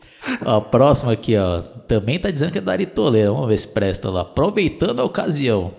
Aqui, 1.09 1.35
ó. 1.35 1.61
Também 1.61 2.19
tá 2.19 2.29
dizendo 2.29 2.51
que 2.51 2.57
é 2.59 2.61
da 2.61 2.73
Ari 2.73 2.85
Toledo. 2.85 3.33
Vamos 3.33 3.49
ver 3.49 3.57
se 3.57 3.67
presta 3.67 4.09
lá. 4.09 4.21
Aproveitando 4.21 4.99
a 4.99 5.03
ocasião. 5.03 5.73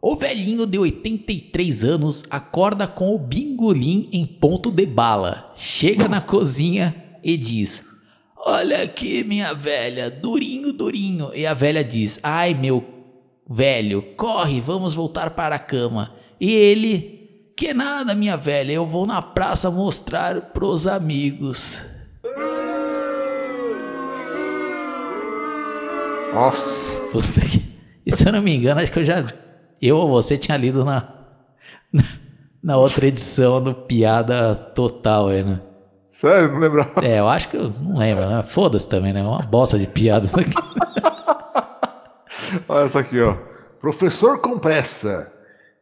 O 0.00 0.16
velhinho 0.16 0.66
de 0.66 0.78
83 0.78 1.82
anos 1.82 2.24
acorda 2.30 2.86
com 2.86 3.14
o 3.14 3.18
bingolim 3.18 4.08
em 4.12 4.26
ponto 4.26 4.70
de 4.70 4.86
bala. 4.86 5.52
Chega 5.56 6.06
na 6.08 6.20
cozinha 6.20 6.94
e 7.22 7.36
diz: 7.36 7.86
Olha 8.36 8.82
aqui, 8.82 9.24
minha 9.24 9.54
velha, 9.54 10.10
durinho, 10.10 10.72
durinho. 10.72 11.30
E 11.34 11.46
a 11.46 11.54
velha 11.54 11.82
diz: 11.82 12.20
Ai, 12.22 12.52
meu 12.52 12.84
velho, 13.48 14.02
corre, 14.16 14.60
vamos 14.60 14.94
voltar 14.94 15.30
para 15.30 15.56
a 15.56 15.58
cama. 15.58 16.12
E 16.38 16.52
ele 16.52 17.13
que 17.56 17.72
nada, 17.72 18.14
minha 18.14 18.36
velha, 18.36 18.72
eu 18.72 18.84
vou 18.84 19.06
na 19.06 19.22
praça 19.22 19.70
mostrar 19.70 20.40
pros 20.52 20.86
amigos. 20.86 21.82
Nossa. 26.32 27.00
Puta 27.12 27.40
que... 27.40 27.62
E 28.04 28.14
se 28.14 28.26
eu 28.26 28.32
não 28.32 28.42
me 28.42 28.54
engano, 28.54 28.80
acho 28.80 28.92
que 28.92 28.98
eu 28.98 29.04
já. 29.04 29.24
Eu 29.80 29.96
ou 29.96 30.08
você 30.08 30.36
tinha 30.36 30.56
lido 30.56 30.84
na. 30.84 31.08
Na, 31.92 32.02
na 32.62 32.76
outra 32.76 33.06
edição 33.06 33.62
do 33.62 33.72
Piada 33.72 34.54
Total 34.54 35.28
aí, 35.28 35.44
né? 35.44 35.60
Sério, 36.10 36.52
não 36.52 36.58
lembrava. 36.58 37.04
É, 37.04 37.18
eu 37.18 37.28
acho 37.28 37.48
que 37.48 37.56
eu 37.56 37.70
não 37.80 37.98
lembro, 37.98 38.28
né? 38.28 38.42
Foda-se 38.42 38.88
também, 38.88 39.12
né? 39.12 39.22
Uma 39.22 39.38
bosta 39.38 39.78
de 39.78 39.86
piadas 39.86 40.30
isso 40.30 40.40
aqui. 40.40 40.54
Olha 42.68 42.84
essa 42.84 43.00
aqui, 43.00 43.20
ó. 43.20 43.36
Professor 43.80 44.40
com 44.40 44.58
pressa. 44.58 45.32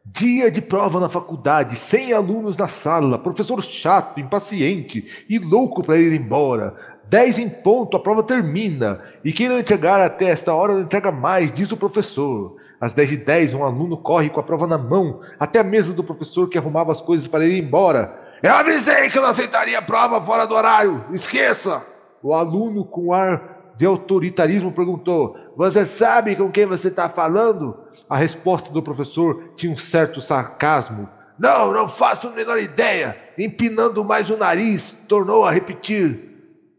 Dia 0.05 0.51
de 0.51 0.61
prova 0.61 0.99
na 0.99 1.07
faculdade, 1.07 1.77
sem 1.77 2.11
alunos 2.11 2.57
na 2.57 2.67
sala, 2.67 3.17
professor 3.17 3.63
chato, 3.63 4.19
impaciente 4.19 5.25
e 5.29 5.39
louco 5.39 5.81
para 5.81 5.97
ir 5.97 6.11
embora. 6.11 6.75
10 7.07 7.37
em 7.37 7.49
ponto, 7.49 7.95
a 7.95 7.99
prova 8.01 8.21
termina. 8.21 8.99
E 9.23 9.31
quem 9.31 9.47
não 9.47 9.57
entregar 9.57 10.01
até 10.01 10.25
esta 10.25 10.53
hora 10.53 10.73
não 10.73 10.81
entrega 10.81 11.09
mais, 11.09 11.53
diz 11.53 11.71
o 11.71 11.77
professor. 11.77 12.57
Às 12.81 12.91
10 12.91 13.13
e 13.13 13.17
10, 13.17 13.53
um 13.53 13.63
aluno 13.63 13.95
corre 13.95 14.29
com 14.29 14.41
a 14.41 14.43
prova 14.43 14.67
na 14.67 14.77
mão 14.77 15.21
até 15.39 15.59
a 15.59 15.63
mesa 15.63 15.93
do 15.93 16.03
professor 16.03 16.49
que 16.49 16.57
arrumava 16.57 16.91
as 16.91 16.99
coisas 16.99 17.25
para 17.25 17.45
ir 17.45 17.63
embora. 17.63 18.13
Eu 18.43 18.51
avisei 18.51 19.09
que 19.09 19.17
eu 19.17 19.21
não 19.21 19.29
aceitaria 19.29 19.79
a 19.79 19.81
prova 19.81 20.21
fora 20.21 20.45
do 20.45 20.53
horário. 20.53 21.05
Esqueça! 21.13 21.81
O 22.21 22.33
aluno, 22.33 22.83
com 22.83 23.13
ar 23.13 23.52
de 23.75 23.85
autoritarismo, 23.85 24.71
perguntou: 24.71 25.35
Você 25.55 25.85
sabe 25.85 26.35
com 26.35 26.51
quem 26.51 26.65
você 26.65 26.87
está 26.89 27.09
falando? 27.09 27.77
A 28.09 28.17
resposta 28.17 28.71
do 28.71 28.83
professor 28.83 29.53
tinha 29.55 29.71
um 29.71 29.77
certo 29.77 30.21
sarcasmo. 30.21 31.09
Não, 31.37 31.73
não 31.73 31.89
faço 31.89 32.27
a 32.27 32.31
menor 32.31 32.59
ideia. 32.59 33.17
Empinando 33.37 34.05
mais 34.05 34.29
o 34.29 34.37
nariz, 34.37 34.95
tornou 35.07 35.43
a 35.43 35.51
repetir. 35.51 36.31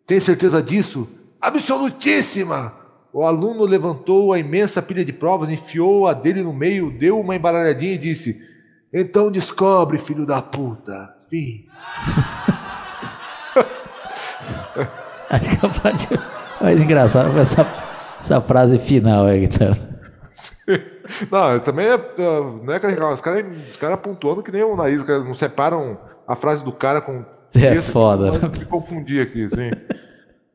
Tem 0.06 0.20
certeza 0.20 0.62
disso? 0.62 1.08
Absolutíssima! 1.40 2.72
O 3.12 3.24
aluno 3.24 3.64
levantou 3.64 4.32
a 4.32 4.38
imensa 4.38 4.82
pilha 4.82 5.04
de 5.04 5.12
provas, 5.12 5.48
enfiou 5.48 6.08
a 6.08 6.12
dele 6.12 6.42
no 6.42 6.52
meio, 6.52 6.90
deu 6.90 7.20
uma 7.20 7.36
embaralhadinha 7.36 7.94
e 7.94 7.98
disse: 7.98 8.36
Então 8.92 9.30
descobre, 9.30 9.98
filho 9.98 10.26
da 10.26 10.42
puta. 10.42 11.14
Fim. 11.30 11.66
Acho 15.30 15.50
que 15.50 15.66
a 15.66 16.43
engraçada 16.72 17.30
foi 17.30 17.40
essa, 17.40 17.66
essa 18.18 18.40
frase 18.40 18.78
final 18.78 19.26
aí, 19.26 19.48
tá? 19.48 19.70
Não, 21.30 21.60
também 21.60 21.86
é. 21.86 21.98
Não 22.62 22.72
é 22.72 22.80
que 22.80 22.86
os 22.86 23.20
caras 23.20 23.44
os 23.68 23.76
cara 23.76 23.96
pontuando 23.96 24.42
que 24.42 24.50
nem 24.50 24.62
o 24.62 24.74
nariz, 24.74 25.00
os 25.00 25.06
caras 25.06 25.26
não 25.26 25.34
separam 25.34 25.98
a 26.26 26.34
frase 26.34 26.64
do 26.64 26.72
cara 26.72 27.00
com. 27.00 27.24
É 27.54 27.74
foda. 27.76 28.30
Né? 28.30 28.50
Me 28.58 28.64
confundir 28.64 29.22
aqui, 29.22 29.44
assim. 29.44 29.70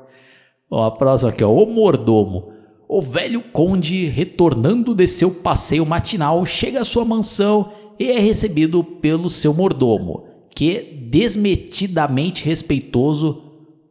Ó, 0.70 0.86
a 0.86 0.92
próxima 0.92 1.32
aqui, 1.32 1.44
ó. 1.44 1.52
O 1.52 1.66
mordomo. 1.66 2.54
O 2.90 3.02
velho 3.02 3.42
conde, 3.42 4.06
retornando 4.06 4.96
de 4.96 5.08
seu 5.08 5.30
passeio 5.30 5.86
matinal, 5.86 6.46
chega 6.46 6.82
à 6.82 6.86
sua 6.86 7.04
mansão 7.04 7.74
e 8.00 8.10
é 8.12 8.20
recebido 8.20 8.82
pelo 8.82 9.30
seu 9.30 9.54
mordomo, 9.54 10.26
que, 10.56 11.06
desmetidamente 11.10 12.46
respeitoso, 12.46 13.47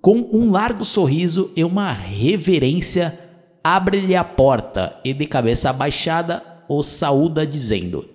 com 0.07 0.29
um 0.33 0.53
largo 0.53 0.85
sorriso 0.85 1.51
e 1.57 1.65
uma 1.65 1.91
reverência, 1.91 3.19
abre-lhe 3.65 4.15
a 4.15 4.23
porta 4.23 5.01
e, 5.05 5.13
de 5.13 5.27
cabeça 5.27 5.69
abaixada, 5.69 6.45
o 6.69 6.81
saúda, 6.81 7.45
dizendo: 7.45 8.09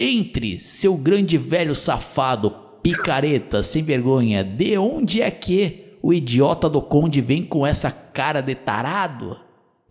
Entre, 0.00 0.58
seu 0.58 0.96
grande 0.96 1.36
velho 1.36 1.74
safado, 1.74 2.50
picareta, 2.82 3.62
sem 3.62 3.82
vergonha, 3.82 4.42
de 4.42 4.78
onde 4.78 5.20
é 5.20 5.30
que 5.30 5.98
o 6.02 6.10
idiota 6.10 6.70
do 6.70 6.80
conde 6.80 7.20
vem 7.20 7.44
com 7.44 7.66
essa 7.66 7.90
cara 7.90 8.40
de 8.40 8.54
tarado? 8.54 9.38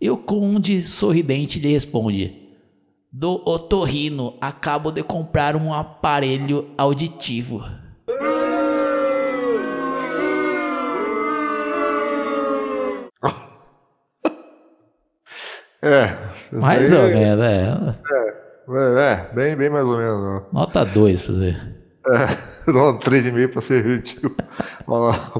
E 0.00 0.10
o 0.10 0.16
conde, 0.16 0.82
sorridente, 0.82 1.60
lhe 1.60 1.68
responde: 1.68 2.34
Do 3.12 3.40
otorrino, 3.48 4.34
acabo 4.40 4.90
de 4.90 5.04
comprar 5.04 5.54
um 5.54 5.72
aparelho 5.72 6.70
auditivo. 6.76 7.83
É. 15.84 16.16
Mais 16.50 16.90
ou 16.92 17.02
menos, 17.02 17.44
é. 17.44 17.94
É, 18.66 19.12
é, 19.12 19.34
bem, 19.34 19.54
bem 19.54 19.68
mais 19.68 19.84
ou 19.84 19.98
menos. 19.98 20.42
Nota 20.52 20.84
2 20.84 21.22
pra 21.22 21.34
você. 21.34 21.56
É, 22.06 22.72
dá 22.72 22.84
um 22.84 22.98
3,5 22.98 23.52
pra 23.52 23.60
ser 23.60 23.84
gentil. 23.84 24.34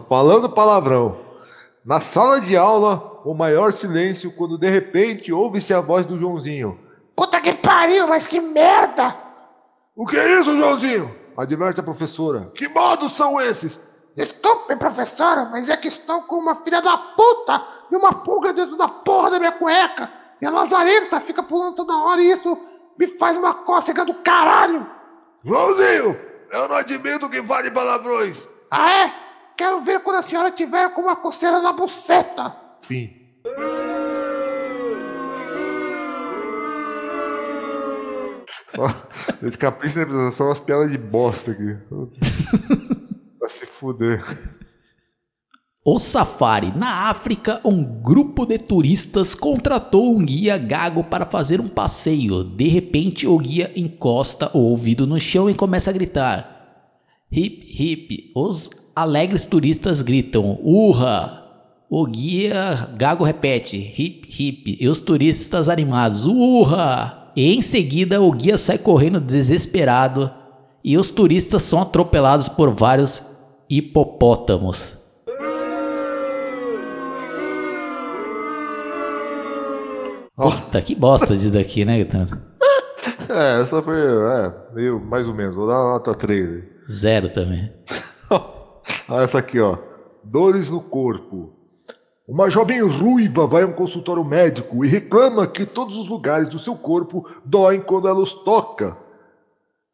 Falando 0.09 0.50
palavrão. 0.50 1.18
Na 1.85 2.00
sala 2.00 2.40
de 2.40 2.57
aula, 2.57 3.22
o 3.24 3.35
maior 3.35 3.72
silêncio 3.72 4.33
quando 4.33 4.59
de 4.59 4.68
repente 4.68 5.33
ouve-se 5.33 5.72
a 5.72 5.80
voz 5.80 6.04
do 6.04 6.18
Joãozinho. 6.18 6.78
Puta 7.16 7.40
que 7.40 7.52
pariu, 7.54 8.07
mas 8.07 8.26
que 8.26 8.40
merda! 8.40 9.14
O 9.96 10.07
que 10.07 10.16
é 10.16 10.40
isso, 10.40 10.57
Joãozinho? 10.57 11.14
Adverte 11.37 11.80
a 11.80 11.83
professora. 11.83 12.50
Que 12.54 12.68
modos 12.68 13.12
são 13.12 13.40
esses? 13.40 13.80
Desculpe, 14.16 14.76
professora, 14.76 15.46
mas 15.46 15.68
é 15.68 15.76
que 15.76 15.88
estou 15.88 16.22
com 16.22 16.37
uma 16.37 16.54
filha 16.57 16.80
da 16.80 16.96
puta 16.96 17.64
e 17.90 17.96
uma 17.96 18.12
pulga 18.12 18.52
dentro 18.52 18.76
da 18.76 18.88
porra 18.88 19.30
da 19.30 19.38
minha 19.38 19.52
cueca. 19.52 20.11
E 20.40 20.47
a 20.47 20.51
lazarenta 20.51 21.20
fica 21.20 21.42
pulando 21.42 21.77
toda 21.77 21.97
hora 21.97 22.20
e 22.20 22.31
isso 22.31 22.59
me 22.99 23.07
faz 23.07 23.37
uma 23.37 23.55
cócega 23.55 24.05
do 24.05 24.14
caralho. 24.14 24.87
Joãozinho, 25.44 26.18
eu 26.51 26.68
não 26.68 26.77
admito 26.77 27.29
que 27.29 27.42
fale 27.42 27.70
palavrões. 27.70 28.49
Ah, 28.70 28.90
é? 28.90 29.14
Quero 29.57 29.81
ver 29.81 30.01
quando 30.01 30.16
a 30.16 30.23
senhora 30.23 30.51
tiver 30.51 30.88
com 30.90 31.03
uma 31.03 31.16
coceira 31.16 31.61
na 31.61 31.73
buceta. 31.73 32.55
Fim. 32.83 33.25
Esse 39.42 39.57
capricho 39.57 39.94
da 39.94 40.01
representação 40.01 40.47
umas 40.47 40.59
piadas 40.61 40.90
de 40.90 40.99
bosta 40.99 41.53
aqui. 41.53 41.79
Pra 43.38 43.49
se 43.49 43.66
fuder. 43.66 44.23
O 45.87 45.99
safari. 45.99 46.73
Na 46.75 47.11
África, 47.11 47.61
um 47.62 47.85
grupo 47.85 48.47
de 48.47 48.57
turistas 48.57 49.35
contratou 49.35 50.16
um 50.16 50.25
guia 50.25 50.57
gago 50.57 51.05
para 51.05 51.27
fazer 51.27 51.61
um 51.61 51.68
passeio. 51.68 52.42
De 52.42 52.68
repente, 52.68 53.27
o 53.27 53.37
guia 53.37 53.70
encosta 53.77 54.51
o 54.55 54.61
ouvido 54.61 55.07
no 55.07 55.20
chão 55.20 55.51
e 55.51 55.55
começa 55.55 55.90
a 55.90 55.92
gritar: 55.92 56.88
Hip, 57.31 57.66
hip. 57.79 58.33
Os 58.35 58.70
alegres 58.97 59.44
turistas 59.44 60.01
gritam: 60.01 60.59
Urra! 60.62 61.42
O 61.90 62.07
guia 62.07 62.88
gago 62.97 63.23
repete: 63.23 63.77
Hip, 63.77 64.27
hip. 64.38 64.79
E 64.81 64.88
os 64.88 65.01
turistas 65.01 65.68
animados: 65.68 66.25
Urra! 66.25 67.31
E 67.37 67.53
em 67.53 67.61
seguida, 67.61 68.23
o 68.23 68.33
guia 68.33 68.57
sai 68.57 68.79
correndo 68.79 69.20
desesperado 69.20 70.31
e 70.83 70.97
os 70.97 71.11
turistas 71.11 71.62
são 71.62 71.83
atropelados 71.83 72.49
por 72.49 72.70
vários 72.70 73.23
hipopótamos. 73.68 75.04
Puta, 80.37 80.83
que 80.83 80.94
bosta 80.94 81.37
disso 81.37 81.53
daqui, 81.53 81.85
né, 81.85 81.99
Gaetano? 81.99 82.42
É, 83.27 83.61
essa 83.61 83.81
foi 83.81 83.97
é, 83.97 84.75
meio 84.75 85.01
mais 85.01 85.27
ou 85.27 85.35
menos. 85.35 85.57
Vou 85.57 85.66
dar 85.66 85.81
uma 85.81 85.94
nota 85.94 86.14
3 86.14 86.47
aí. 86.47 86.62
Zero 86.90 87.31
também. 87.31 87.73
Olha 89.09 89.25
essa 89.25 89.38
aqui, 89.38 89.59
ó. 89.59 89.79
Dores 90.23 90.68
no 90.68 90.83
corpo. 90.83 91.55
Uma 92.29 92.51
jovem 92.51 92.83
ruiva 92.83 93.47
vai 93.47 93.62
a 93.62 93.66
um 93.66 93.73
consultório 93.73 94.25
médico 94.25 94.85
e 94.85 94.88
reclama 94.88 95.47
que 95.47 95.64
todos 95.64 95.97
os 95.97 96.09
lugares 96.09 96.49
do 96.49 96.59
seu 96.59 96.77
corpo 96.77 97.27
doem 97.44 97.81
quando 97.81 98.09
ela 98.09 98.20
os 98.20 98.35
toca. 98.35 98.97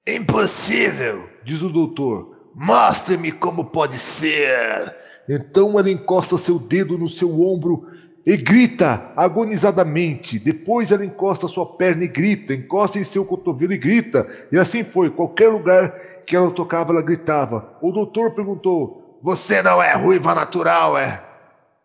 Impossível, 0.07 1.29
diz 1.44 1.62
o 1.62 1.68
doutor. 1.68 2.37
Mostre-me 2.55 3.33
como 3.33 3.70
pode 3.70 3.98
ser. 3.98 4.96
Então 5.29 5.79
ela 5.79 5.90
encosta 5.90 6.37
seu 6.37 6.59
dedo 6.59 6.98
no 6.98 7.09
seu 7.09 7.40
ombro 7.40 7.87
e 8.26 8.37
grita 8.37 9.12
agonizadamente. 9.16 10.38
Depois 10.38 10.90
ela 10.90 11.04
encosta 11.04 11.48
sua 11.48 11.76
perna 11.76 12.04
e 12.04 12.09
grita, 12.09 12.54
encosta 12.54 12.98
em 12.98 13.04
seu 13.04 13.24
cotovelo 13.24 13.72
e 13.72 13.78
grita. 13.78 14.26
E 14.52 14.59
assim 14.59 14.85
foi. 14.85 15.11
Qualquer 15.11 15.48
lugar 15.48 15.90
que 16.26 16.37
ela 16.37 16.50
tocava, 16.50 16.92
ela 16.92 17.02
gritava. 17.02 17.76
O 17.80 17.92
doutor 17.92 18.33
perguntou: 18.33 19.18
Você 19.22 19.62
não 19.62 19.83
é 19.83 19.94
ruiva 19.94 20.35
natural, 20.35 20.98
é? 20.98 21.24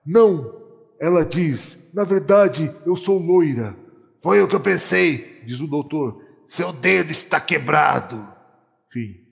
Não, 0.05 0.53
ela 0.99 1.25
diz. 1.25 1.79
Na 1.93 2.03
verdade, 2.03 2.71
eu 2.85 2.95
sou 2.95 3.17
loira. 3.17 3.75
Foi 4.21 4.41
o 4.41 4.47
que 4.47 4.55
eu 4.55 4.59
pensei, 4.59 5.41
diz 5.45 5.59
o 5.61 5.67
doutor. 5.67 6.21
Seu 6.47 6.71
dedo 6.71 7.11
está 7.11 7.39
quebrado. 7.39 8.27
Fim. 8.89 9.25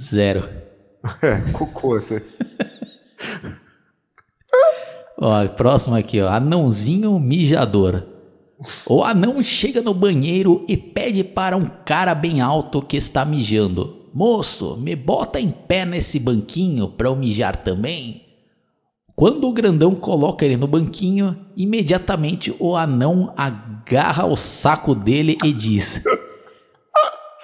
Zero. 0.00 0.59
É, 1.22 1.40
cocô 1.52 1.94
aí. 1.94 2.02
Ó, 5.18 5.46
próximo 5.48 5.96
aqui, 5.96 6.20
ó. 6.20 6.28
Anãozinho 6.28 7.18
mijador. 7.18 8.06
O 8.86 9.02
anão 9.02 9.42
chega 9.42 9.82
no 9.82 9.92
banheiro 9.92 10.64
e 10.68 10.76
pede 10.76 11.22
para 11.24 11.56
um 11.56 11.66
cara 11.84 12.14
bem 12.14 12.40
alto 12.40 12.82
que 12.82 12.96
está 12.96 13.24
mijando. 13.24 14.08
Moço, 14.12 14.76
me 14.76 14.96
bota 14.96 15.40
em 15.40 15.50
pé 15.50 15.84
nesse 15.84 16.18
banquinho 16.18 16.88
pra 16.88 17.08
eu 17.08 17.16
mijar 17.16 17.56
também. 17.56 18.22
Quando 19.14 19.46
o 19.46 19.52
grandão 19.52 19.94
coloca 19.94 20.44
ele 20.44 20.56
no 20.56 20.66
banquinho, 20.66 21.36
imediatamente 21.56 22.54
o 22.58 22.74
anão 22.74 23.32
agarra 23.36 24.24
o 24.24 24.36
saco 24.36 24.94
dele 24.94 25.36
e 25.44 25.52
diz: 25.52 26.02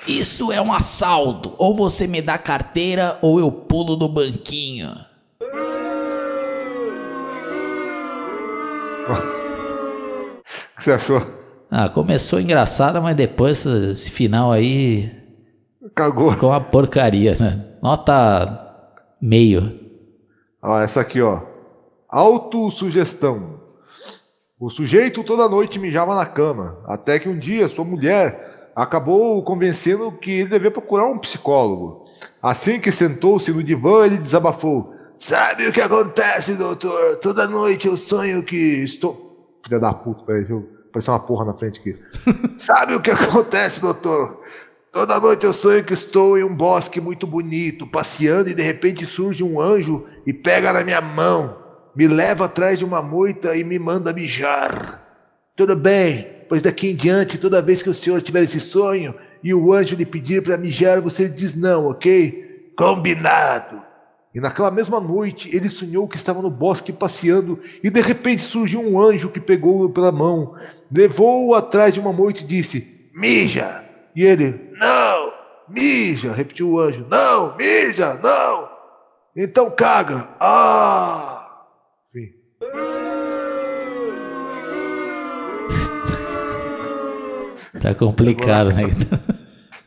Isso 0.07 0.53
é 0.53 0.61
um 0.61 0.73
assalto. 0.73 1.53
Ou 1.59 1.75
você 1.75 2.07
me 2.07 2.23
dá 2.23 2.39
carteira 2.39 3.19
ou 3.21 3.41
eu 3.41 3.51
pulo 3.51 3.97
do 3.97 4.09
banquinho. 4.09 4.95
O 10.39 10.79
que 10.79 10.85
você 10.85 10.93
achou? 10.93 11.23
Ah, 11.71 11.89
começou 11.89 12.39
engraçada, 12.39 13.01
mas 13.01 13.17
depois 13.17 13.65
esse, 13.65 14.11
final 14.11 14.53
aí 14.53 15.11
Cagou. 15.95 16.33
ficou 16.33 16.51
uma 16.51 16.61
porcaria, 16.61 17.35
né? 17.41 17.77
Nota 17.83 18.85
meio. 19.21 19.81
Ó, 20.63 20.79
essa 20.79 21.01
aqui, 21.01 21.23
ó. 21.23 21.41
Autossugestão. 22.11 23.59
O 24.61 24.69
sujeito 24.69 25.25
toda 25.25 25.49
noite 25.49 25.79
mijava 25.79 26.15
na 26.15 26.27
cama, 26.27 26.79
até 26.87 27.19
que 27.19 27.29
um 27.29 27.39
dia 27.39 27.69
sua 27.69 27.85
mulher 27.85 28.56
acabou 28.77 29.43
convencendo 29.43 30.13
que 30.13 30.31
ele 30.31 30.51
devia 30.51 30.71
procurar 30.71 31.07
um 31.07 31.19
psicólogo. 31.19 32.05
Assim 32.43 32.79
que 32.79 32.93
sentou-se 32.93 33.51
no 33.51 33.65
divã, 33.65 34.05
ele 34.05 34.19
desabafou. 34.19 34.95
Sabe 35.19 35.67
o 35.67 35.73
que 35.73 35.81
acontece, 35.81 36.57
doutor? 36.57 37.17
Toda 37.17 37.49
noite 37.49 37.89
eu 37.89 37.97
sonho 37.97 38.43
que 38.43 38.85
estou. 38.85 39.59
Filha 39.65 39.81
da 39.81 39.95
puta, 39.95 40.25
peraí, 40.25 40.43
deixa 40.43 40.53
eu 40.53 40.69
aparecer 40.91 41.11
uma 41.11 41.21
porra 41.21 41.47
na 41.47 41.55
frente 41.55 41.81
aqui. 41.81 41.97
Sabe 42.61 42.95
o 42.95 43.01
que 43.01 43.11
acontece, 43.11 43.81
doutor? 43.81 44.43
Toda 44.93 45.19
noite 45.19 45.47
eu 45.47 45.55
sonho 45.55 45.83
que 45.83 45.95
estou 45.95 46.39
em 46.39 46.45
um 46.45 46.55
bosque 46.55 47.01
muito 47.01 47.27
bonito, 47.27 47.87
passeando, 47.87 48.51
e 48.51 48.55
de 48.55 48.63
repente 48.63 49.07
surge 49.07 49.43
um 49.43 49.59
anjo 49.59 50.07
e 50.27 50.35
pega 50.35 50.73
na 50.73 50.85
minha 50.85 51.01
mão, 51.01 51.57
me 51.95 52.07
leva 52.07 52.45
atrás 52.45 52.79
de 52.79 52.85
uma 52.85 53.01
moita 53.01 53.57
e 53.57 53.65
me 53.65 53.79
manda 53.79 54.13
mijar. 54.13 55.03
Tudo 55.57 55.75
bem, 55.75 56.36
pois 56.49 56.63
daqui 56.63 56.91
em 56.91 56.95
diante, 56.97 57.39
toda 57.39 57.63
vez 57.63 57.83
que 57.83 57.91
o 57.91 57.95
senhor 57.95 58.21
tiver 58.23 58.43
esse 58.43 58.61
sonho 58.61 59.15
e 59.43 59.55
o 59.55 59.73
anjo 59.73 59.97
lhe 59.97 60.07
pedir 60.07 60.43
para 60.43 60.57
mijar, 60.57 61.01
você 61.01 61.29
diz 61.29 61.55
não, 61.55 61.89
ok? 61.89 62.73
Combinado. 62.77 63.83
E 64.35 64.41
naquela 64.41 64.71
mesma 64.71 65.01
noite 65.01 65.49
ele 65.57 65.71
sonhou 65.71 66.07
que 66.07 66.17
estava 66.17 66.43
no 66.43 66.51
bosque 66.51 66.93
passeando 66.93 67.59
e 67.83 67.89
de 67.89 68.01
repente 68.03 68.43
surgiu 68.43 68.81
um 68.81 69.01
anjo 69.01 69.31
que 69.31 69.41
pegou-o 69.41 69.89
pela 69.89 70.13
mão, 70.13 70.55
levou-o 70.93 71.55
atrás 71.55 71.95
de 71.95 72.01
uma 72.01 72.13
moita 72.13 72.43
e 72.43 72.45
disse: 72.45 73.09
Mija! 73.15 73.83
E 74.15 74.23
ele: 74.23 74.71
Não! 74.79 75.33
Mija! 75.71 76.33
Repetiu 76.33 76.71
o 76.71 76.81
anjo: 76.81 77.07
Não! 77.09 77.57
Mija! 77.57 78.15
Não! 78.23 78.69
Então 79.35 79.71
caga! 79.71 80.29
Ah! 80.39 81.36
Tá 87.81 87.95
complicado, 87.95 88.73
né? 88.73 88.85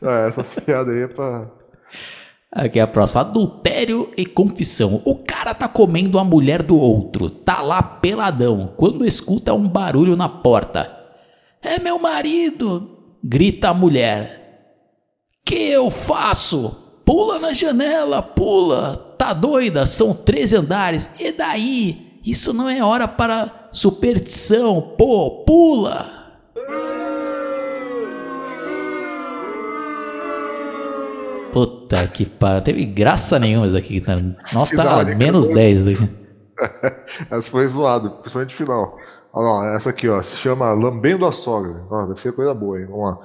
É, 0.02 0.28
essa 0.30 0.43
piada 0.43 0.91
aí 0.91 1.04
é 1.04 1.08
pra. 1.08 1.49
Aqui 2.52 2.80
é 2.80 2.82
a 2.82 2.88
próxima. 2.88 3.21
Adultério 3.21 4.12
e 4.17 4.25
confissão. 4.25 5.02
O 5.06 5.23
cara 5.23 5.54
tá 5.54 5.67
comendo 5.67 6.17
a 6.17 6.23
mulher 6.23 6.63
do 6.63 6.78
outro. 6.78 7.30
Tá 7.30 7.62
lá 7.62 7.82
peladão. 7.82 8.73
Quando 8.75 9.06
escuta 9.06 9.54
um 9.54 9.67
barulho 9.67 10.15
na 10.15 10.28
porta. 10.28 10.97
É 11.62 11.80
meu 11.80 11.99
marido! 11.99 12.97
Grita 13.23 13.69
a 13.69 13.73
mulher. 13.73 14.39
Que 15.45 15.69
eu 15.69 15.91
faço? 15.91 17.02
Pula 17.06 17.38
na 17.38 17.54
janela, 17.54 18.21
pula. 18.21 19.15
Tá 19.17 19.34
doida? 19.34 19.86
São 19.86 20.13
três 20.13 20.54
andares. 20.54 21.10
E 21.19 21.32
daí? 21.32 22.19
Isso 22.25 22.54
não 22.54 22.69
é 22.69 22.84
hora 22.84 23.08
para 23.08 23.69
superstição. 23.71 24.93
Pô, 24.97 25.43
pula. 25.45 26.18
Puta 31.51 32.07
que 32.07 32.25
pariu. 32.25 32.63
Teve 32.63 32.85
graça 32.85 33.39
nenhuma 33.39 33.67
isso 33.67 33.77
aqui. 33.77 34.01
Tá? 34.01 34.15
Nota 34.53 34.65
Final, 34.67 35.05
menos 35.17 35.45
Acabou. 35.45 35.63
10 35.63 35.85
daqui. 35.85 36.09
essa 37.31 37.49
foi 37.49 37.67
zoado, 37.67 38.12
principalmente 38.12 38.51
no 38.51 38.57
final. 38.57 38.97
Olha 39.31 39.47
lá, 39.47 39.75
essa 39.75 39.91
aqui, 39.91 40.09
ó, 40.09 40.21
se 40.21 40.35
chama 40.38 40.71
Lambendo 40.73 41.25
a 41.25 41.31
Sogra. 41.31 41.83
Ó, 41.89 42.05
deve 42.07 42.19
ser 42.19 42.33
coisa 42.33 42.53
boa, 42.53 42.79
hein? 42.79 42.88
Vamos 42.89 43.05
lá. 43.05 43.19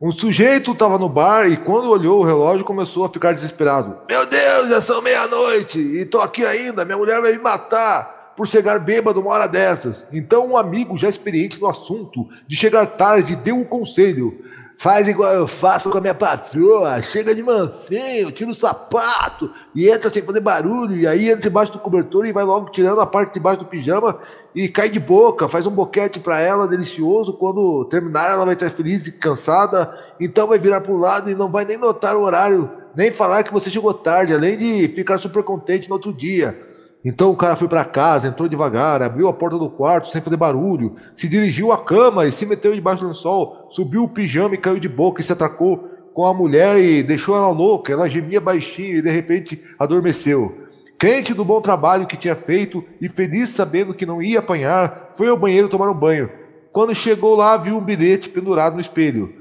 Um 0.00 0.12
sujeito 0.12 0.72
estava 0.72 0.98
no 0.98 1.08
bar 1.08 1.46
e 1.46 1.56
quando 1.56 1.88
olhou 1.88 2.20
o 2.20 2.24
relógio 2.24 2.64
começou 2.64 3.04
a 3.04 3.08
ficar 3.08 3.32
desesperado. 3.32 3.98
Meu 4.08 4.26
Deus, 4.26 4.70
já 4.70 4.80
são 4.80 5.00
meia-noite 5.00 5.78
e 5.78 6.04
tô 6.04 6.20
aqui 6.20 6.44
ainda, 6.44 6.84
minha 6.84 6.98
mulher 6.98 7.20
vai 7.20 7.32
me 7.32 7.38
matar 7.38 8.32
por 8.36 8.46
chegar 8.46 8.78
bêbado 8.80 9.20
uma 9.20 9.30
hora 9.30 9.46
dessas. 9.46 10.04
Então 10.12 10.48
um 10.48 10.56
amigo 10.56 10.98
já 10.98 11.08
experiente 11.08 11.60
no 11.60 11.68
assunto 11.68 12.28
de 12.46 12.56
chegar 12.56 12.86
tarde 12.86 13.36
deu 13.36 13.58
o 13.58 13.64
conselho. 13.64 14.43
Faz 14.76 15.08
igual 15.08 15.32
eu 15.32 15.46
faço 15.46 15.90
com 15.90 15.98
a 15.98 16.00
minha 16.00 16.14
patroa, 16.14 17.00
chega 17.00 17.34
de 17.34 17.42
mansinho, 17.42 18.30
tira 18.32 18.50
o 18.50 18.54
sapato 18.54 19.50
e 19.74 19.88
entra 19.88 20.12
sem 20.12 20.22
fazer 20.22 20.40
barulho, 20.40 20.96
e 20.96 21.06
aí 21.06 21.30
entra 21.30 21.48
embaixo 21.48 21.72
do 21.72 21.78
cobertor 21.78 22.26
e 22.26 22.32
vai 22.32 22.44
logo 22.44 22.70
tirando 22.70 23.00
a 23.00 23.06
parte 23.06 23.34
de 23.34 23.40
baixo 23.40 23.60
do 23.60 23.66
pijama 23.66 24.18
e 24.54 24.68
cai 24.68 24.90
de 24.90 25.00
boca, 25.00 25.48
faz 25.48 25.64
um 25.64 25.70
boquete 25.70 26.20
pra 26.20 26.40
ela, 26.40 26.68
delicioso, 26.68 27.32
quando 27.34 27.86
terminar 27.86 28.30
ela 28.30 28.44
vai 28.44 28.54
estar 28.54 28.70
feliz 28.70 29.06
e 29.06 29.12
cansada, 29.12 29.96
então 30.20 30.48
vai 30.48 30.58
virar 30.58 30.80
pro 30.80 30.98
lado 30.98 31.30
e 31.30 31.34
não 31.34 31.50
vai 31.50 31.64
nem 31.64 31.78
notar 31.78 32.16
o 32.16 32.22
horário, 32.22 32.70
nem 32.96 33.10
falar 33.10 33.42
que 33.42 33.52
você 33.52 33.70
chegou 33.70 33.94
tarde, 33.94 34.34
além 34.34 34.56
de 34.56 34.88
ficar 34.88 35.18
super 35.18 35.42
contente 35.42 35.88
no 35.88 35.94
outro 35.94 36.12
dia. 36.12 36.73
Então 37.04 37.30
o 37.30 37.36
cara 37.36 37.54
foi 37.54 37.68
para 37.68 37.84
casa, 37.84 38.28
entrou 38.28 38.48
devagar, 38.48 39.02
abriu 39.02 39.28
a 39.28 39.32
porta 39.32 39.58
do 39.58 39.68
quarto 39.68 40.08
sem 40.08 40.22
fazer 40.22 40.38
barulho, 40.38 40.94
se 41.14 41.28
dirigiu 41.28 41.70
à 41.70 41.84
cama 41.84 42.26
e 42.26 42.32
se 42.32 42.46
meteu 42.46 42.74
debaixo 42.74 43.02
do 43.02 43.08
lençol, 43.08 43.66
subiu 43.68 44.04
o 44.04 44.08
pijama 44.08 44.54
e 44.54 44.58
caiu 44.58 44.80
de 44.80 44.88
boca 44.88 45.20
e 45.20 45.24
se 45.24 45.32
atracou 45.32 45.90
com 46.14 46.24
a 46.24 46.32
mulher 46.32 46.78
e 46.78 47.02
deixou 47.02 47.36
ela 47.36 47.50
louca. 47.50 47.92
Ela 47.92 48.08
gemia 48.08 48.40
baixinho 48.40 48.98
e 48.98 49.02
de 49.02 49.10
repente 49.10 49.62
adormeceu. 49.78 50.64
Crente 50.96 51.34
do 51.34 51.44
bom 51.44 51.60
trabalho 51.60 52.06
que 52.06 52.16
tinha 52.16 52.36
feito 52.36 52.82
e 53.00 53.08
feliz 53.08 53.50
sabendo 53.50 53.92
que 53.92 54.06
não 54.06 54.22
ia 54.22 54.38
apanhar, 54.38 55.10
foi 55.12 55.28
ao 55.28 55.36
banheiro 55.36 55.68
tomar 55.68 55.90
um 55.90 55.94
banho. 55.94 56.30
Quando 56.72 56.94
chegou 56.94 57.36
lá, 57.36 57.56
viu 57.56 57.76
um 57.76 57.84
bilhete 57.84 58.28
pendurado 58.28 58.74
no 58.74 58.80
espelho. 58.80 59.34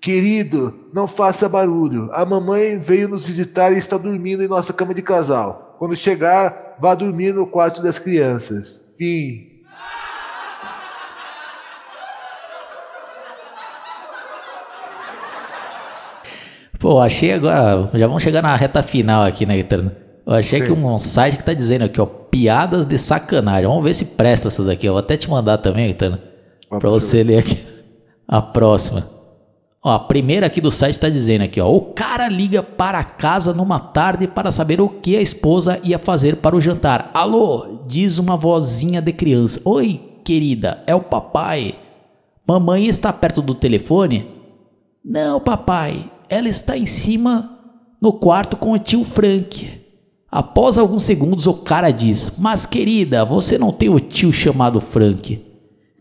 Querido, 0.00 0.88
não 0.92 1.06
faça 1.06 1.48
barulho. 1.48 2.10
A 2.12 2.26
mamãe 2.26 2.78
veio 2.78 3.08
nos 3.08 3.24
visitar 3.24 3.72
e 3.72 3.78
está 3.78 3.96
dormindo 3.96 4.42
em 4.42 4.48
nossa 4.48 4.72
cama 4.72 4.92
de 4.92 5.00
casal. 5.00 5.76
Quando 5.78 5.96
chegar, 5.96 6.63
vá 6.78 6.94
dormir 6.94 7.32
no 7.32 7.46
quarto 7.46 7.82
das 7.82 7.98
crianças. 7.98 8.80
Fim. 8.96 9.54
Pô, 16.78 17.00
achei 17.00 17.32
agora. 17.32 17.88
Já 17.94 18.06
vamos 18.06 18.22
chegar 18.22 18.42
na 18.42 18.54
reta 18.54 18.82
final 18.82 19.22
aqui, 19.22 19.46
né, 19.46 19.56
Eterno? 19.58 19.90
Eu 20.26 20.34
achei 20.34 20.60
Sim. 20.60 20.66
que 20.66 20.72
um 20.72 20.98
site 20.98 21.38
que 21.38 21.44
tá 21.44 21.54
dizendo 21.54 21.84
aqui, 21.84 22.00
ó, 22.00 22.06
piadas 22.06 22.86
de 22.86 22.98
sacanagem. 22.98 23.66
Vamos 23.66 23.84
ver 23.84 23.94
se 23.94 24.04
presta 24.04 24.48
essas 24.48 24.68
aqui. 24.68 24.86
Eu 24.86 24.92
vou 24.92 25.00
até 25.00 25.16
te 25.16 25.30
mandar 25.30 25.58
também, 25.58 25.90
Eterno. 25.90 26.18
Pra 26.68 26.90
você 26.90 27.22
ler 27.22 27.38
aqui. 27.38 27.58
A 28.28 28.40
próxima. 28.40 29.13
Ó, 29.86 29.90
a 29.90 29.98
primeira 30.00 30.46
aqui 30.46 30.62
do 30.62 30.70
site 30.70 30.98
tá 30.98 31.10
dizendo 31.10 31.42
aqui, 31.42 31.60
ó. 31.60 31.70
O 31.70 31.92
cara 31.92 32.26
liga 32.26 32.62
para 32.62 33.04
casa 33.04 33.52
numa 33.52 33.78
tarde 33.78 34.26
para 34.26 34.50
saber 34.50 34.80
o 34.80 34.88
que 34.88 35.14
a 35.14 35.20
esposa 35.20 35.78
ia 35.84 35.98
fazer 35.98 36.36
para 36.36 36.56
o 36.56 36.60
jantar. 36.60 37.10
Alô, 37.12 37.80
diz 37.86 38.18
uma 38.18 38.34
vozinha 38.34 39.02
de 39.02 39.12
criança. 39.12 39.60
Oi, 39.62 40.00
querida, 40.24 40.82
é 40.86 40.94
o 40.94 41.02
papai. 41.02 41.74
Mamãe 42.48 42.86
está 42.86 43.12
perto 43.12 43.42
do 43.42 43.54
telefone? 43.54 44.26
Não, 45.04 45.38
papai. 45.38 46.10
Ela 46.30 46.48
está 46.48 46.78
em 46.78 46.86
cima 46.86 47.58
no 48.00 48.14
quarto 48.14 48.56
com 48.56 48.72
o 48.72 48.78
tio 48.78 49.04
Frank. 49.04 49.82
Após 50.30 50.78
alguns 50.78 51.02
segundos, 51.02 51.46
o 51.46 51.54
cara 51.54 51.90
diz: 51.90 52.38
Mas 52.38 52.64
querida, 52.64 53.22
você 53.22 53.58
não 53.58 53.70
tem 53.70 53.90
o 53.90 54.00
tio 54.00 54.32
chamado 54.32 54.80
Frank? 54.80 55.44